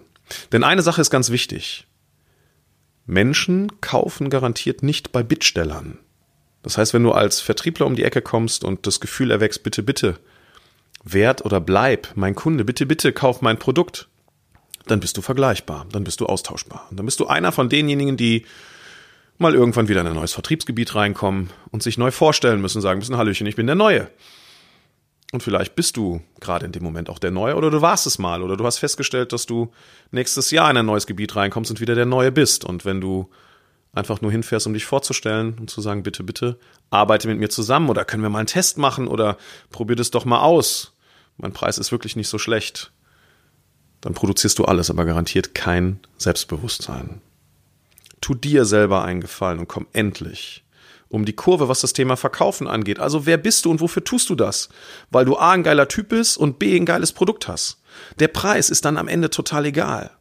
Denn 0.53 0.63
eine 0.63 0.81
Sache 0.81 1.01
ist 1.01 1.09
ganz 1.09 1.29
wichtig. 1.29 1.85
Menschen 3.05 3.81
kaufen 3.81 4.29
garantiert 4.29 4.81
nicht 4.81 5.11
bei 5.11 5.23
Bittstellern. 5.23 5.97
Das 6.63 6.77
heißt, 6.77 6.93
wenn 6.93 7.03
du 7.03 7.11
als 7.11 7.41
Vertriebler 7.41 7.85
um 7.85 7.97
die 7.97 8.05
Ecke 8.05 8.21
kommst 8.21 8.63
und 8.63 8.87
das 8.87 9.01
Gefühl 9.01 9.31
erwächst, 9.31 9.63
bitte, 9.63 9.83
bitte, 9.83 10.19
werd 11.03 11.43
oder 11.43 11.59
bleib 11.59 12.11
mein 12.15 12.33
Kunde, 12.33 12.63
bitte, 12.63 12.85
bitte, 12.85 13.11
kauf 13.11 13.41
mein 13.41 13.59
Produkt, 13.59 14.07
dann 14.87 15.01
bist 15.01 15.17
du 15.17 15.21
vergleichbar, 15.21 15.85
dann 15.91 16.05
bist 16.05 16.21
du 16.21 16.25
austauschbar. 16.25 16.87
Und 16.89 16.97
dann 16.97 17.05
bist 17.05 17.19
du 17.19 17.27
einer 17.27 17.51
von 17.51 17.67
denjenigen, 17.67 18.15
die 18.15 18.45
mal 19.37 19.53
irgendwann 19.53 19.89
wieder 19.89 19.99
in 19.99 20.07
ein 20.07 20.15
neues 20.15 20.33
Vertriebsgebiet 20.33 20.95
reinkommen 20.95 21.49
und 21.71 21.83
sich 21.83 21.97
neu 21.97 22.11
vorstellen 22.11 22.61
müssen, 22.61 22.81
sagen 22.81 22.99
müssen, 22.99 23.17
Hallöchen, 23.17 23.47
ich 23.47 23.57
bin 23.57 23.67
der 23.67 23.75
Neue. 23.75 24.09
Und 25.31 25.43
vielleicht 25.43 25.75
bist 25.75 25.95
du 25.95 26.21
gerade 26.39 26.65
in 26.65 26.71
dem 26.71 26.83
Moment 26.83 27.09
auch 27.09 27.19
der 27.19 27.29
Neue 27.29 27.55
oder 27.55 27.69
du 27.69 27.81
warst 27.81 28.07
es 28.07 28.17
mal 28.17 28.41
oder 28.41 28.57
du 28.57 28.65
hast 28.65 28.79
festgestellt, 28.79 29.31
dass 29.31 29.45
du 29.45 29.71
nächstes 30.11 30.49
Jahr 30.49 30.71
in 30.71 30.77
ein 30.77 30.85
neues 30.85 31.05
Gebiet 31.05 31.35
reinkommst 31.35 31.69
und 31.69 31.79
wieder 31.79 31.93
der 31.93 32.07
Neue 32.07 32.31
bist. 32.31 32.65
Und 32.65 32.83
wenn 32.83 32.99
du 32.99 33.29
einfach 33.93 34.21
nur 34.21 34.31
hinfährst, 34.31 34.65
um 34.65 34.73
dich 34.73 34.85
vorzustellen 34.85 35.55
und 35.59 35.69
zu 35.69 35.81
sagen, 35.81 36.01
bitte, 36.01 36.23
bitte, 36.23 36.57
arbeite 36.89 37.27
mit 37.27 37.37
mir 37.37 37.49
zusammen 37.49 37.89
oder 37.89 38.05
können 38.05 38.23
wir 38.23 38.29
mal 38.29 38.39
einen 38.39 38.47
Test 38.47 38.79
machen 38.79 39.07
oder 39.07 39.37
probier 39.69 39.95
das 39.95 40.09
doch 40.09 40.25
mal 40.25 40.41
aus. 40.41 40.93
Mein 41.37 41.53
Preis 41.53 41.77
ist 41.77 41.91
wirklich 41.91 42.15
nicht 42.15 42.27
so 42.27 42.39
schlecht. 42.39 42.91
Dann 44.01 44.13
produzierst 44.13 44.57
du 44.57 44.65
alles, 44.65 44.89
aber 44.89 45.05
garantiert 45.05 45.53
kein 45.53 45.99
Selbstbewusstsein. 46.17 47.21
Tu 48.21 48.33
dir 48.33 48.65
selber 48.65 49.03
einen 49.03 49.21
Gefallen 49.21 49.59
und 49.59 49.67
komm 49.67 49.87
endlich 49.93 50.63
um 51.09 51.25
die 51.25 51.33
Kurve, 51.33 51.67
was 51.67 51.81
das 51.81 51.93
Thema 51.93 52.15
Verkaufen 52.15 52.67
angeht. 52.67 52.99
Also 52.99 53.25
wer 53.25 53.37
bist 53.37 53.65
du 53.65 53.71
und 53.71 53.81
wofür 53.81 54.03
tust 54.03 54.29
du 54.29 54.35
das? 54.35 54.69
Weil 55.09 55.25
du 55.25 55.37
A 55.37 55.51
ein 55.51 55.63
geiler 55.63 55.87
Typ 55.87 56.09
bist 56.09 56.37
und 56.37 56.59
B 56.59 56.75
ein 56.75 56.85
geiles 56.85 57.11
Produkt 57.11 57.47
hast. 57.47 57.81
Der 58.19 58.27
Preis 58.27 58.69
ist 58.69 58.85
dann 58.85 58.97
am 58.97 59.07
Ende 59.07 59.29
total 59.29 59.65
egal. 59.65 60.11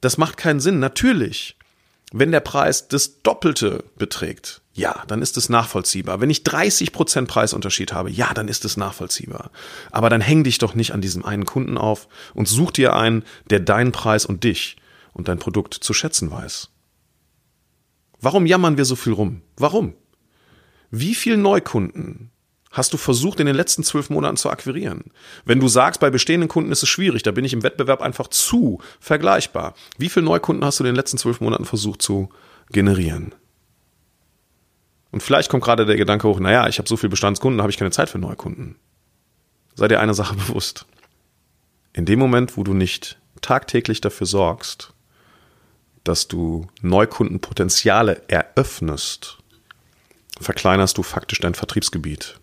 Das 0.00 0.18
macht 0.18 0.36
keinen 0.36 0.60
Sinn. 0.60 0.80
Natürlich 0.80 1.56
wenn 2.12 2.30
der 2.30 2.40
Preis 2.40 2.88
das 2.88 3.22
Doppelte 3.22 3.84
beträgt, 3.96 4.60
ja, 4.74 5.02
dann 5.08 5.22
ist 5.22 5.36
es 5.38 5.48
nachvollziehbar. 5.48 6.20
Wenn 6.20 6.30
ich 6.30 6.44
30 6.44 6.92
Prozent 6.92 7.28
Preisunterschied 7.28 7.92
habe, 7.92 8.10
ja, 8.10 8.34
dann 8.34 8.48
ist 8.48 8.64
es 8.66 8.76
nachvollziehbar. 8.76 9.50
Aber 9.90 10.10
dann 10.10 10.20
häng 10.20 10.44
dich 10.44 10.58
doch 10.58 10.74
nicht 10.74 10.92
an 10.92 11.00
diesem 11.00 11.24
einen 11.24 11.46
Kunden 11.46 11.78
auf 11.78 12.08
und 12.34 12.48
such 12.48 12.72
dir 12.72 12.94
einen, 12.94 13.24
der 13.48 13.60
deinen 13.60 13.92
Preis 13.92 14.26
und 14.26 14.44
dich 14.44 14.76
und 15.14 15.28
dein 15.28 15.38
Produkt 15.38 15.74
zu 15.74 15.94
schätzen 15.94 16.30
weiß. 16.30 16.68
Warum 18.20 18.46
jammern 18.46 18.76
wir 18.76 18.84
so 18.84 18.94
viel 18.94 19.14
rum? 19.14 19.42
Warum? 19.56 19.94
Wie 20.94 21.14
viel 21.14 21.38
Neukunden 21.38 22.30
hast 22.70 22.92
du 22.92 22.98
versucht, 22.98 23.40
in 23.40 23.46
den 23.46 23.56
letzten 23.56 23.82
zwölf 23.82 24.10
Monaten 24.10 24.36
zu 24.36 24.50
akquirieren? 24.50 25.04
Wenn 25.46 25.58
du 25.58 25.66
sagst, 25.66 26.00
bei 26.00 26.10
bestehenden 26.10 26.48
Kunden 26.50 26.70
ist 26.70 26.82
es 26.82 26.88
schwierig, 26.90 27.22
da 27.22 27.30
bin 27.30 27.46
ich 27.46 27.54
im 27.54 27.62
Wettbewerb 27.62 28.02
einfach 28.02 28.28
zu 28.28 28.78
vergleichbar. 29.00 29.74
Wie 29.96 30.10
viele 30.10 30.26
Neukunden 30.26 30.62
hast 30.66 30.78
du 30.78 30.84
in 30.84 30.88
den 30.88 30.94
letzten 30.94 31.16
zwölf 31.16 31.40
Monaten 31.40 31.64
versucht 31.64 32.02
zu 32.02 32.28
generieren? 32.70 33.34
Und 35.12 35.22
vielleicht 35.22 35.50
kommt 35.50 35.64
gerade 35.64 35.86
der 35.86 35.96
Gedanke 35.96 36.28
hoch, 36.28 36.40
naja, 36.40 36.68
ich 36.68 36.76
habe 36.76 36.88
so 36.88 36.98
viele 36.98 37.10
Bestandskunden, 37.10 37.62
habe 37.62 37.70
ich 37.70 37.78
keine 37.78 37.90
Zeit 37.90 38.10
für 38.10 38.18
Neukunden. 38.18 38.76
Sei 39.74 39.88
dir 39.88 39.98
eine 39.98 40.14
Sache 40.14 40.34
bewusst. 40.46 40.84
In 41.94 42.04
dem 42.04 42.18
Moment, 42.18 42.58
wo 42.58 42.64
du 42.64 42.74
nicht 42.74 43.18
tagtäglich 43.40 44.02
dafür 44.02 44.26
sorgst, 44.26 44.92
dass 46.04 46.28
du 46.28 46.66
Neukundenpotenziale 46.82 48.28
eröffnest, 48.28 49.38
verkleinerst 50.42 50.98
du 50.98 51.02
faktisch 51.02 51.40
dein 51.40 51.54
Vertriebsgebiet 51.54 52.40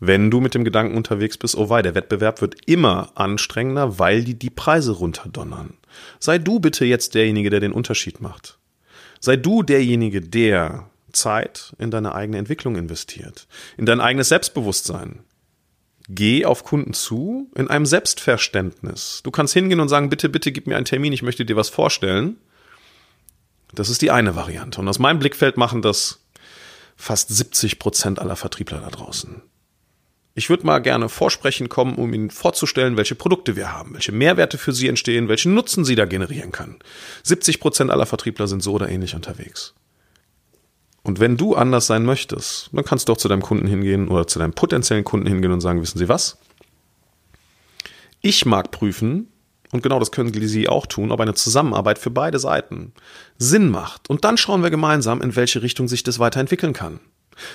wenn 0.00 0.30
du 0.30 0.40
mit 0.40 0.54
dem 0.54 0.64
Gedanken 0.64 0.96
unterwegs 0.96 1.36
bist, 1.38 1.56
oh 1.56 1.68
wei, 1.68 1.82
der 1.82 1.94
Wettbewerb 1.94 2.40
wird 2.40 2.56
immer 2.66 3.10
anstrengender, 3.16 3.98
weil 3.98 4.22
die 4.22 4.38
die 4.38 4.50
Preise 4.50 4.92
runterdonnern. 4.92 5.74
Sei 6.20 6.38
du 6.38 6.60
bitte 6.60 6.84
jetzt 6.84 7.14
derjenige, 7.14 7.50
der 7.50 7.60
den 7.60 7.72
Unterschied 7.72 8.20
macht. 8.20 8.58
Sei 9.20 9.36
du 9.36 9.62
derjenige, 9.62 10.20
der 10.20 10.88
Zeit 11.12 11.74
in 11.78 11.90
deine 11.90 12.14
eigene 12.14 12.38
Entwicklung 12.38 12.76
investiert, 12.76 13.48
in 13.76 13.86
dein 13.86 14.00
eigenes 14.00 14.28
Selbstbewusstsein. 14.28 15.20
Geh 16.08 16.44
auf 16.44 16.64
Kunden 16.64 16.94
zu 16.94 17.50
in 17.54 17.68
einem 17.68 17.84
Selbstverständnis. 17.84 19.20
Du 19.24 19.30
kannst 19.30 19.52
hingehen 19.52 19.80
und 19.80 19.88
sagen, 19.88 20.08
bitte, 20.08 20.28
bitte 20.28 20.52
gib 20.52 20.66
mir 20.66 20.76
einen 20.76 20.86
Termin, 20.86 21.12
ich 21.12 21.22
möchte 21.22 21.44
dir 21.44 21.56
was 21.56 21.68
vorstellen. 21.68 22.36
Das 23.74 23.90
ist 23.90 24.00
die 24.00 24.10
eine 24.10 24.34
Variante. 24.34 24.80
Und 24.80 24.88
aus 24.88 24.98
meinem 24.98 25.18
Blickfeld 25.18 25.58
machen 25.58 25.82
das 25.82 26.20
fast 26.98 27.30
70 27.30 27.78
Prozent 27.78 28.18
aller 28.18 28.36
Vertriebler 28.36 28.80
da 28.80 28.90
draußen. 28.90 29.40
Ich 30.34 30.50
würde 30.50 30.66
mal 30.66 30.80
gerne 30.80 31.08
vorsprechen 31.08 31.68
kommen, 31.68 31.94
um 31.94 32.12
Ihnen 32.12 32.30
vorzustellen, 32.30 32.96
welche 32.96 33.14
Produkte 33.14 33.56
wir 33.56 33.72
haben, 33.72 33.94
welche 33.94 34.12
Mehrwerte 34.12 34.58
für 34.58 34.72
Sie 34.72 34.88
entstehen, 34.88 35.28
welchen 35.28 35.54
Nutzen 35.54 35.84
Sie 35.84 35.94
da 35.94 36.04
generieren 36.04 36.52
können. 36.52 36.78
70 37.22 37.60
Prozent 37.60 37.90
aller 37.90 38.06
Vertriebler 38.06 38.46
sind 38.46 38.62
so 38.62 38.74
oder 38.74 38.88
ähnlich 38.88 39.14
unterwegs. 39.14 39.74
Und 41.02 41.20
wenn 41.20 41.36
du 41.36 41.54
anders 41.54 41.86
sein 41.86 42.04
möchtest, 42.04 42.70
dann 42.72 42.84
kannst 42.84 43.08
du 43.08 43.12
doch 43.12 43.18
zu 43.18 43.28
deinem 43.28 43.42
Kunden 43.42 43.66
hingehen 43.66 44.08
oder 44.08 44.26
zu 44.26 44.38
deinem 44.38 44.52
potenziellen 44.52 45.04
Kunden 45.04 45.26
hingehen 45.26 45.52
und 45.52 45.60
sagen, 45.60 45.80
wissen 45.80 45.98
Sie 45.98 46.08
was? 46.08 46.38
Ich 48.20 48.44
mag 48.44 48.70
prüfen, 48.70 49.28
und 49.72 49.82
genau 49.82 49.98
das 49.98 50.10
können 50.10 50.32
Sie 50.32 50.68
auch 50.68 50.86
tun, 50.86 51.12
ob 51.12 51.20
eine 51.20 51.34
Zusammenarbeit 51.34 51.98
für 51.98 52.10
beide 52.10 52.38
Seiten 52.38 52.92
Sinn 53.36 53.70
macht. 53.70 54.08
Und 54.08 54.24
dann 54.24 54.36
schauen 54.38 54.62
wir 54.62 54.70
gemeinsam, 54.70 55.20
in 55.20 55.36
welche 55.36 55.62
Richtung 55.62 55.88
sich 55.88 56.02
das 56.02 56.18
weiterentwickeln 56.18 56.72
kann. 56.72 57.00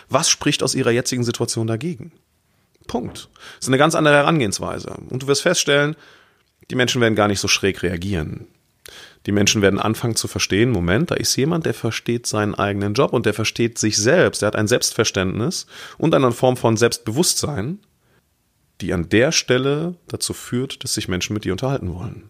Was 0.10 0.30
spricht 0.30 0.64
aus 0.64 0.76
Ihrer 0.76 0.92
jetzigen 0.92 1.24
Situation 1.24 1.68
dagegen? 1.68 2.12
Punkt. 2.88 3.30
Das 3.58 3.66
ist 3.66 3.68
eine 3.68 3.78
ganz 3.78 3.96
andere 3.96 4.16
Herangehensweise. 4.16 4.96
Und 5.10 5.24
du 5.24 5.28
wirst 5.28 5.42
feststellen, 5.42 5.96
die 6.70 6.76
Menschen 6.76 7.02
werden 7.02 7.16
gar 7.16 7.28
nicht 7.28 7.40
so 7.40 7.48
schräg 7.48 7.82
reagieren. 7.82 8.48
Die 9.26 9.32
Menschen 9.32 9.62
werden 9.62 9.80
anfangen 9.80 10.16
zu 10.16 10.28
verstehen, 10.28 10.70
Moment, 10.70 11.12
da 11.12 11.16
ist 11.16 11.36
jemand, 11.38 11.66
der 11.66 11.74
versteht 11.74 12.28
seinen 12.28 12.56
eigenen 12.56 12.94
Job 12.94 13.14
und 13.14 13.26
der 13.26 13.34
versteht 13.34 13.78
sich 13.78 13.98
selbst, 13.98 14.42
der 14.42 14.48
hat 14.48 14.56
ein 14.58 14.68
Selbstverständnis 14.68 15.66
und 15.98 16.14
eine 16.14 16.32
Form 16.34 16.58
von 16.58 16.76
Selbstbewusstsein, 16.76 17.80
die 18.84 18.94
an 18.94 19.10
der 19.10 19.32
Stelle 19.32 19.96
dazu 20.08 20.34
führt, 20.34 20.84
dass 20.84 20.94
sich 20.94 21.08
Menschen 21.08 21.34
mit 21.34 21.46
dir 21.46 21.54
unterhalten 21.54 21.94
wollen. 21.94 22.30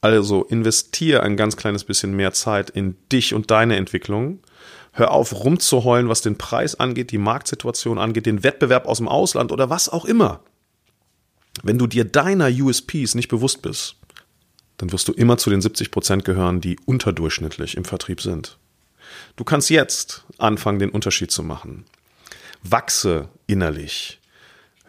Also 0.00 0.44
investier 0.44 1.22
ein 1.22 1.36
ganz 1.36 1.56
kleines 1.56 1.84
bisschen 1.84 2.14
mehr 2.14 2.32
Zeit 2.32 2.70
in 2.70 2.96
dich 3.10 3.34
und 3.34 3.50
deine 3.50 3.76
Entwicklung 3.76 4.40
Hör 4.98 5.12
auf, 5.12 5.32
rumzuheulen, 5.32 6.08
was 6.08 6.22
den 6.22 6.38
Preis 6.38 6.74
angeht, 6.74 7.12
die 7.12 7.18
Marktsituation 7.18 7.98
angeht, 7.98 8.26
den 8.26 8.42
Wettbewerb 8.42 8.86
aus 8.86 8.98
dem 8.98 9.06
Ausland 9.06 9.52
oder 9.52 9.70
was 9.70 9.88
auch 9.88 10.04
immer. 10.04 10.40
Wenn 11.62 11.78
du 11.78 11.86
dir 11.86 12.04
deiner 12.04 12.48
USPs 12.48 13.14
nicht 13.14 13.28
bewusst 13.28 13.62
bist, 13.62 13.94
dann 14.76 14.90
wirst 14.90 15.06
du 15.06 15.12
immer 15.12 15.38
zu 15.38 15.50
den 15.50 15.60
70 15.60 15.92
Prozent 15.92 16.24
gehören, 16.24 16.60
die 16.60 16.78
unterdurchschnittlich 16.84 17.76
im 17.76 17.84
Vertrieb 17.84 18.20
sind. 18.20 18.58
Du 19.36 19.44
kannst 19.44 19.70
jetzt 19.70 20.24
anfangen, 20.36 20.80
den 20.80 20.90
Unterschied 20.90 21.30
zu 21.30 21.44
machen. 21.44 21.84
Wachse 22.64 23.28
innerlich. 23.46 24.18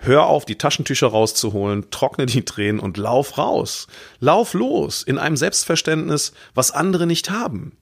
Hör 0.01 0.27
auf, 0.27 0.46
die 0.46 0.58
Taschentücher 0.58 1.08
rauszuholen, 1.08 1.91
trockne 1.91 2.25
die 2.25 2.46
Tränen 2.46 2.79
und 2.79 2.96
lauf 2.96 3.38
raus. 3.38 3.88
Lauf 4.22 4.53
los 4.53 5.03
in 5.03 5.18
einem 5.18 5.36
Selbstverständnis, 5.36 6.32
was 6.53 6.72
andere 6.72 7.06
nicht 7.06 7.29
haben. 7.29 7.74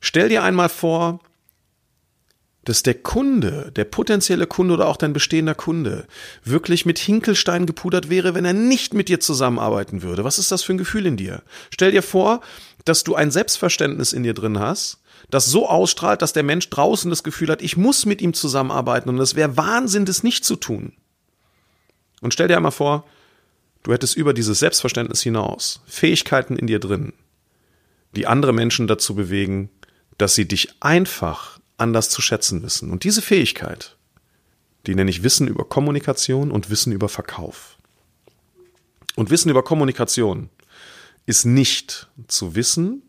Stell 0.00 0.28
dir 0.28 0.44
einmal 0.44 0.68
vor, 0.68 1.18
dass 2.64 2.84
der 2.84 2.94
Kunde, 2.94 3.72
der 3.74 3.84
potenzielle 3.84 4.46
Kunde 4.46 4.74
oder 4.74 4.86
auch 4.86 4.96
dein 4.96 5.12
bestehender 5.12 5.56
Kunde 5.56 6.06
wirklich 6.44 6.86
mit 6.86 7.00
Hinkelstein 7.00 7.66
gepudert 7.66 8.10
wäre, 8.10 8.34
wenn 8.34 8.44
er 8.44 8.52
nicht 8.52 8.94
mit 8.94 9.08
dir 9.08 9.18
zusammenarbeiten 9.18 10.02
würde. 10.02 10.22
Was 10.22 10.38
ist 10.38 10.52
das 10.52 10.62
für 10.62 10.74
ein 10.74 10.78
Gefühl 10.78 11.06
in 11.06 11.16
dir? 11.16 11.42
Stell 11.70 11.90
dir 11.90 12.02
vor, 12.02 12.42
dass 12.84 13.02
du 13.02 13.16
ein 13.16 13.32
Selbstverständnis 13.32 14.12
in 14.12 14.22
dir 14.22 14.34
drin 14.34 14.60
hast, 14.60 14.98
das 15.30 15.46
so 15.46 15.68
ausstrahlt, 15.68 16.22
dass 16.22 16.32
der 16.32 16.42
Mensch 16.44 16.70
draußen 16.70 17.10
das 17.10 17.24
Gefühl 17.24 17.50
hat, 17.50 17.60
ich 17.60 17.76
muss 17.76 18.06
mit 18.06 18.22
ihm 18.22 18.34
zusammenarbeiten 18.34 19.08
und 19.08 19.18
es 19.18 19.34
wäre 19.34 19.56
Wahnsinn, 19.56 20.04
das 20.04 20.22
nicht 20.22 20.44
zu 20.44 20.54
tun. 20.54 20.92
Und 22.20 22.32
stell 22.32 22.48
dir 22.48 22.56
einmal 22.56 22.72
vor, 22.72 23.06
du 23.82 23.92
hättest 23.92 24.16
über 24.16 24.34
dieses 24.34 24.58
Selbstverständnis 24.58 25.22
hinaus 25.22 25.82
Fähigkeiten 25.86 26.56
in 26.56 26.66
dir 26.66 26.78
drin, 26.78 27.12
die 28.16 28.26
andere 28.26 28.52
Menschen 28.52 28.86
dazu 28.86 29.14
bewegen, 29.14 29.70
dass 30.18 30.34
sie 30.34 30.46
dich 30.46 30.74
einfach 30.80 31.60
anders 31.78 32.10
zu 32.10 32.20
schätzen 32.20 32.62
wissen. 32.62 32.90
Und 32.90 33.04
diese 33.04 33.22
Fähigkeit, 33.22 33.96
die 34.86 34.94
nenne 34.94 35.10
ich 35.10 35.22
Wissen 35.22 35.48
über 35.48 35.64
Kommunikation 35.64 36.50
und 36.50 36.70
Wissen 36.70 36.92
über 36.92 37.08
Verkauf. 37.08 37.78
Und 39.16 39.30
Wissen 39.30 39.50
über 39.50 39.62
Kommunikation 39.62 40.50
ist 41.26 41.44
nicht 41.44 42.08
zu 42.28 42.54
wissen, 42.54 43.02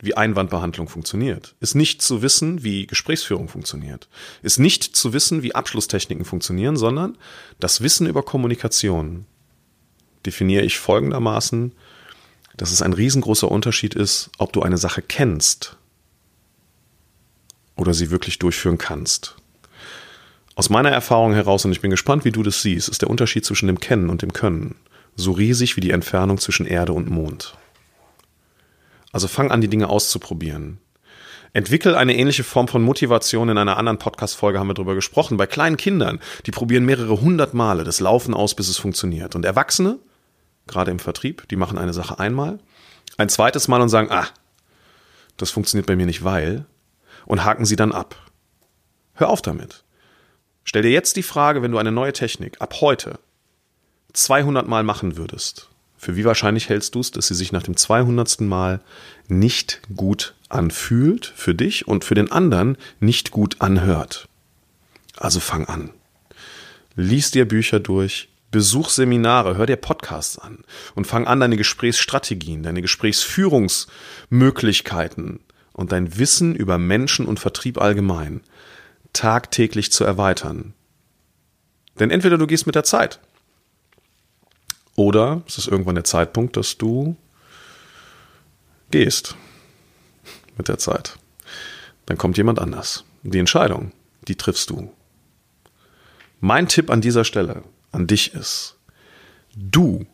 wie 0.00 0.16
Einwandbehandlung 0.16 0.88
funktioniert, 0.88 1.54
ist 1.60 1.74
nicht 1.74 2.02
zu 2.02 2.22
wissen, 2.22 2.62
wie 2.62 2.86
Gesprächsführung 2.86 3.48
funktioniert, 3.48 4.08
ist 4.42 4.58
nicht 4.58 4.96
zu 4.96 5.12
wissen, 5.12 5.42
wie 5.42 5.54
Abschlusstechniken 5.54 6.24
funktionieren, 6.24 6.76
sondern 6.76 7.18
das 7.58 7.80
Wissen 7.80 8.06
über 8.06 8.22
Kommunikation 8.22 9.26
definiere 10.26 10.64
ich 10.64 10.78
folgendermaßen, 10.78 11.72
dass 12.56 12.72
es 12.72 12.82
ein 12.82 12.92
riesengroßer 12.92 13.50
Unterschied 13.50 13.94
ist, 13.94 14.30
ob 14.38 14.52
du 14.52 14.62
eine 14.62 14.78
Sache 14.78 15.02
kennst 15.02 15.76
oder 17.76 17.94
sie 17.94 18.10
wirklich 18.10 18.38
durchführen 18.38 18.78
kannst. 18.78 19.36
Aus 20.56 20.68
meiner 20.68 20.90
Erfahrung 20.90 21.32
heraus, 21.32 21.64
und 21.64 21.72
ich 21.72 21.80
bin 21.80 21.90
gespannt, 21.90 22.24
wie 22.26 22.32
du 22.32 22.42
das 22.42 22.60
siehst, 22.60 22.88
ist 22.90 23.00
der 23.00 23.08
Unterschied 23.08 23.46
zwischen 23.46 23.66
dem 23.66 23.80
Kennen 23.80 24.10
und 24.10 24.20
dem 24.20 24.32
Können 24.32 24.76
so 25.16 25.32
riesig 25.32 25.76
wie 25.76 25.80
die 25.80 25.90
Entfernung 25.90 26.38
zwischen 26.38 26.66
Erde 26.66 26.92
und 26.92 27.10
Mond. 27.10 27.54
Also 29.12 29.28
fang 29.28 29.50
an, 29.50 29.60
die 29.60 29.68
Dinge 29.68 29.88
auszuprobieren. 29.88 30.78
Entwickel 31.52 31.96
eine 31.96 32.16
ähnliche 32.16 32.44
Form 32.44 32.68
von 32.68 32.82
Motivation. 32.82 33.48
In 33.48 33.58
einer 33.58 33.76
anderen 33.76 33.98
Podcast-Folge 33.98 34.58
haben 34.58 34.68
wir 34.68 34.74
darüber 34.74 34.94
gesprochen. 34.94 35.36
Bei 35.36 35.46
kleinen 35.46 35.76
Kindern, 35.76 36.20
die 36.46 36.52
probieren 36.52 36.84
mehrere 36.84 37.20
hundert 37.20 37.54
Male 37.54 37.82
das 37.82 37.98
Laufen 37.98 38.34
aus, 38.34 38.54
bis 38.54 38.68
es 38.68 38.78
funktioniert. 38.78 39.34
Und 39.34 39.44
Erwachsene, 39.44 39.98
gerade 40.68 40.92
im 40.92 41.00
Vertrieb, 41.00 41.48
die 41.48 41.56
machen 41.56 41.76
eine 41.76 41.92
Sache 41.92 42.20
einmal, 42.20 42.60
ein 43.16 43.28
zweites 43.28 43.66
Mal 43.66 43.80
und 43.80 43.88
sagen, 43.88 44.10
ah, 44.10 44.28
das 45.36 45.50
funktioniert 45.50 45.86
bei 45.86 45.96
mir 45.96 46.06
nicht, 46.06 46.22
weil, 46.22 46.66
und 47.26 47.44
haken 47.44 47.64
sie 47.64 47.76
dann 47.76 47.92
ab. 47.92 48.14
Hör 49.14 49.30
auf 49.30 49.42
damit. 49.42 49.82
Stell 50.62 50.82
dir 50.82 50.90
jetzt 50.90 51.16
die 51.16 51.22
Frage, 51.24 51.62
wenn 51.62 51.72
du 51.72 51.78
eine 51.78 51.90
neue 51.90 52.12
Technik 52.12 52.60
ab 52.60 52.80
heute 52.80 53.18
200 54.12 54.68
Mal 54.68 54.84
machen 54.84 55.16
würdest, 55.16 55.69
für 56.00 56.16
wie 56.16 56.24
wahrscheinlich 56.24 56.68
hältst 56.70 56.94
du 56.94 57.00
es, 57.00 57.10
dass 57.10 57.26
sie 57.26 57.34
sich 57.34 57.52
nach 57.52 57.62
dem 57.62 57.76
200. 57.76 58.40
Mal 58.40 58.80
nicht 59.28 59.82
gut 59.94 60.34
anfühlt 60.48 61.30
für 61.36 61.54
dich 61.54 61.86
und 61.86 62.06
für 62.06 62.14
den 62.14 62.32
anderen 62.32 62.78
nicht 63.00 63.32
gut 63.32 63.60
anhört? 63.60 64.26
Also 65.18 65.40
fang 65.40 65.66
an. 65.66 65.90
Lies 66.96 67.32
dir 67.32 67.46
Bücher 67.46 67.80
durch, 67.80 68.30
besuch 68.50 68.88
Seminare, 68.88 69.58
hör 69.58 69.66
dir 69.66 69.76
Podcasts 69.76 70.38
an 70.38 70.64
und 70.94 71.06
fang 71.06 71.26
an, 71.26 71.38
deine 71.38 71.58
Gesprächsstrategien, 71.58 72.62
deine 72.62 72.80
Gesprächsführungsmöglichkeiten 72.80 75.40
und 75.74 75.92
dein 75.92 76.16
Wissen 76.16 76.54
über 76.54 76.78
Menschen 76.78 77.26
und 77.26 77.40
Vertrieb 77.40 77.78
allgemein 77.78 78.40
tagtäglich 79.12 79.92
zu 79.92 80.04
erweitern. 80.04 80.72
Denn 81.98 82.10
entweder 82.10 82.38
du 82.38 82.46
gehst 82.46 82.64
mit 82.64 82.74
der 82.74 82.84
Zeit 82.84 83.20
oder 85.00 85.42
es 85.46 85.56
ist 85.56 85.66
irgendwann 85.66 85.94
der 85.94 86.04
Zeitpunkt, 86.04 86.58
dass 86.58 86.76
du 86.76 87.16
gehst 88.90 89.34
mit 90.58 90.68
der 90.68 90.76
Zeit. 90.76 91.18
Dann 92.04 92.18
kommt 92.18 92.36
jemand 92.36 92.58
anders. 92.58 93.04
Die 93.22 93.38
Entscheidung, 93.38 93.92
die 94.28 94.36
triffst 94.36 94.68
du. 94.68 94.92
Mein 96.40 96.68
Tipp 96.68 96.90
an 96.90 97.00
dieser 97.00 97.24
Stelle 97.24 97.62
an 97.92 98.08
dich 98.08 98.34
ist, 98.34 98.76
du 99.56 100.04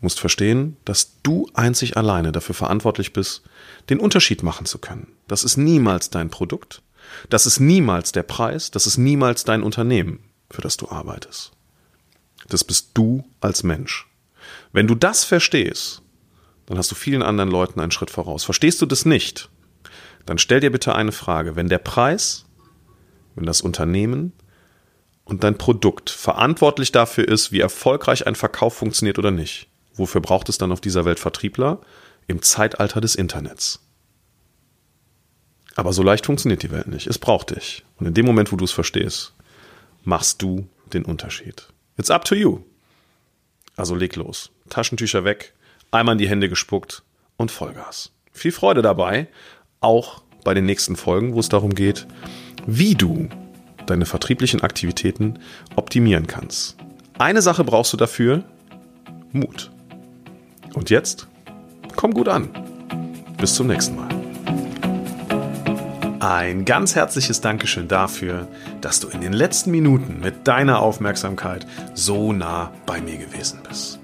musst 0.00 0.18
verstehen, 0.18 0.76
dass 0.84 1.20
du 1.22 1.48
einzig 1.54 1.96
alleine 1.96 2.32
dafür 2.32 2.56
verantwortlich 2.56 3.12
bist, 3.12 3.44
den 3.90 4.00
Unterschied 4.00 4.42
machen 4.42 4.66
zu 4.66 4.78
können. 4.78 5.06
Das 5.28 5.44
ist 5.44 5.56
niemals 5.56 6.10
dein 6.10 6.30
Produkt, 6.30 6.82
das 7.28 7.46
ist 7.46 7.60
niemals 7.60 8.10
der 8.10 8.24
Preis, 8.24 8.72
das 8.72 8.88
ist 8.88 8.98
niemals 8.98 9.44
dein 9.44 9.62
Unternehmen, 9.62 10.18
für 10.50 10.62
das 10.62 10.76
du 10.76 10.88
arbeitest. 10.88 11.52
Das 12.48 12.64
bist 12.64 12.90
du 12.94 13.24
als 13.40 13.62
Mensch. 13.62 14.08
Wenn 14.72 14.86
du 14.86 14.94
das 14.94 15.24
verstehst, 15.24 16.02
dann 16.66 16.78
hast 16.78 16.90
du 16.90 16.94
vielen 16.94 17.22
anderen 17.22 17.50
Leuten 17.50 17.80
einen 17.80 17.90
Schritt 17.90 18.10
voraus. 18.10 18.44
Verstehst 18.44 18.80
du 18.80 18.86
das 18.86 19.04
nicht, 19.04 19.50
dann 20.26 20.38
stell 20.38 20.60
dir 20.60 20.70
bitte 20.70 20.94
eine 20.94 21.12
Frage. 21.12 21.56
Wenn 21.56 21.68
der 21.68 21.78
Preis, 21.78 22.46
wenn 23.34 23.44
das 23.44 23.60
Unternehmen 23.60 24.32
und 25.24 25.44
dein 25.44 25.58
Produkt 25.58 26.10
verantwortlich 26.10 26.92
dafür 26.92 27.28
ist, 27.28 27.52
wie 27.52 27.60
erfolgreich 27.60 28.26
ein 28.26 28.34
Verkauf 28.34 28.74
funktioniert 28.74 29.18
oder 29.18 29.30
nicht, 29.30 29.68
wofür 29.94 30.20
braucht 30.20 30.48
es 30.48 30.58
dann 30.58 30.72
auf 30.72 30.80
dieser 30.80 31.04
Welt 31.04 31.20
Vertriebler? 31.20 31.80
Im 32.28 32.40
Zeitalter 32.40 33.00
des 33.00 33.16
Internets. 33.16 33.80
Aber 35.74 35.92
so 35.92 36.02
leicht 36.02 36.26
funktioniert 36.26 36.62
die 36.62 36.70
Welt 36.70 36.86
nicht. 36.86 37.08
Es 37.08 37.18
braucht 37.18 37.50
dich. 37.50 37.84
Und 37.96 38.06
in 38.06 38.14
dem 38.14 38.26
Moment, 38.26 38.52
wo 38.52 38.56
du 38.56 38.64
es 38.64 38.70
verstehst, 38.70 39.34
machst 40.04 40.40
du 40.40 40.68
den 40.92 41.04
Unterschied. 41.04 41.68
It's 41.96 42.10
up 42.10 42.24
to 42.24 42.34
you. 42.34 42.60
Also 43.82 43.96
leg 43.96 44.14
los. 44.14 44.52
Taschentücher 44.68 45.24
weg, 45.24 45.54
einmal 45.90 46.12
in 46.12 46.18
die 46.18 46.28
Hände 46.28 46.48
gespuckt 46.48 47.02
und 47.36 47.50
Vollgas. 47.50 48.12
Viel 48.30 48.52
Freude 48.52 48.80
dabei, 48.80 49.26
auch 49.80 50.22
bei 50.44 50.54
den 50.54 50.66
nächsten 50.66 50.94
Folgen, 50.94 51.34
wo 51.34 51.40
es 51.40 51.48
darum 51.48 51.74
geht, 51.74 52.06
wie 52.64 52.94
du 52.94 53.28
deine 53.86 54.06
vertrieblichen 54.06 54.60
Aktivitäten 54.60 55.40
optimieren 55.74 56.28
kannst. 56.28 56.76
Eine 57.18 57.42
Sache 57.42 57.64
brauchst 57.64 57.92
du 57.92 57.96
dafür, 57.96 58.44
Mut. 59.32 59.72
Und 60.74 60.88
jetzt, 60.88 61.26
komm 61.96 62.14
gut 62.14 62.28
an. 62.28 62.50
Bis 63.38 63.56
zum 63.56 63.66
nächsten 63.66 63.96
Mal. 63.96 64.11
Ein 66.22 66.64
ganz 66.64 66.94
herzliches 66.94 67.40
Dankeschön 67.40 67.88
dafür, 67.88 68.46
dass 68.80 69.00
du 69.00 69.08
in 69.08 69.22
den 69.22 69.32
letzten 69.32 69.72
Minuten 69.72 70.20
mit 70.20 70.46
deiner 70.46 70.78
Aufmerksamkeit 70.78 71.66
so 71.94 72.32
nah 72.32 72.70
bei 72.86 73.00
mir 73.00 73.16
gewesen 73.16 73.58
bist. 73.68 73.98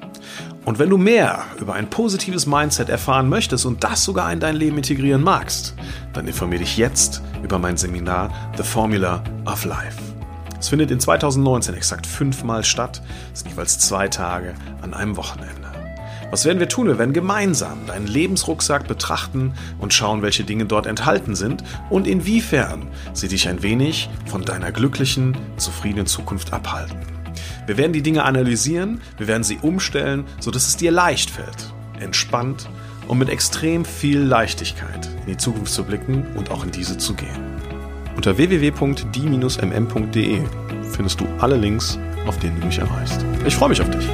Und 0.65 0.81
wenn 0.81 0.91
du 0.91 0.99
mehr 0.99 1.45
über 1.61 1.75
ein 1.75 1.89
positives 1.89 2.45
Mindset 2.45 2.89
erfahren 2.89 3.29
möchtest 3.29 3.67
und 3.67 3.85
das 3.85 4.03
sogar 4.03 4.33
in 4.33 4.41
dein 4.41 4.57
Leben 4.57 4.79
integrieren 4.79 5.23
magst, 5.23 5.77
dann 6.13 6.27
informiere 6.27 6.65
dich 6.65 6.77
jetzt 6.77 7.23
über 7.45 7.61
mein 7.61 7.77
Seminar 7.77 8.33
The 8.57 8.65
Formula 8.65 9.23
of 9.47 9.65
Life. 9.65 10.03
Es 10.59 10.71
findet 10.71 10.91
in 10.91 10.99
2019 10.99 11.77
exakt 11.77 12.05
fünfmal 12.05 12.65
statt, 12.65 13.01
ist 13.33 13.47
jeweils 13.47 13.79
zwei 13.79 14.09
Tage 14.09 14.55
an 14.83 14.93
einem 14.93 15.17
Wochenende. 15.17 15.68
Was 16.31 16.45
werden 16.45 16.61
wir 16.61 16.69
tun? 16.69 16.89
Wir 16.89 16.99
werden 16.99 17.15
gemeinsam 17.15 17.87
deinen 17.87 18.07
Lebensrucksack 18.07 18.87
betrachten 18.87 19.55
und 19.79 19.95
schauen, 19.95 20.21
welche 20.21 20.45
Dinge 20.45 20.67
dort 20.67 20.85
enthalten 20.87 21.35
sind 21.35 21.65
und 21.89 22.07
inwiefern 22.07 22.89
sie 23.15 23.29
dich 23.29 23.49
ein 23.49 23.63
wenig 23.63 24.11
von 24.27 24.45
deiner 24.45 24.71
glücklichen, 24.71 25.39
zufriedenen 25.57 26.05
Zukunft 26.07 26.53
abhalten. 26.53 26.99
Wir 27.67 27.79
werden 27.79 27.95
die 27.95 28.03
Dinge 28.03 28.25
analysieren, 28.25 29.01
wir 29.17 29.27
werden 29.27 29.45
sie 29.45 29.57
umstellen, 29.63 30.25
sodass 30.39 30.69
es 30.69 30.77
dir 30.77 30.91
leicht 30.91 31.31
fällt, 31.31 31.73
entspannt 31.99 32.69
und 33.07 33.17
mit 33.19 33.31
extrem 33.31 33.87
viel 33.87 34.21
Leichtigkeit 34.21 35.09
in 35.23 35.29
die 35.33 35.39
Zukunft 35.39 35.73
zu 35.73 35.85
blicken 35.85 36.27
und 36.35 36.51
auch 36.51 36.63
in 36.63 36.71
diese 36.71 36.99
zu 36.99 37.15
gehen. 37.15 37.57
Unter 38.17 38.37
www.die-mm.de 38.37 40.43
findest 40.91 41.21
du 41.21 41.27
alle 41.39 41.57
Links, 41.57 41.99
auf 42.27 42.39
denen 42.39 42.61
du 42.61 42.67
mich 42.67 42.79
erreichst. 42.79 43.25
Ich 43.47 43.57
freue 43.57 43.71
mich 43.71 43.81
auf 43.81 43.89
dich. 43.91 44.07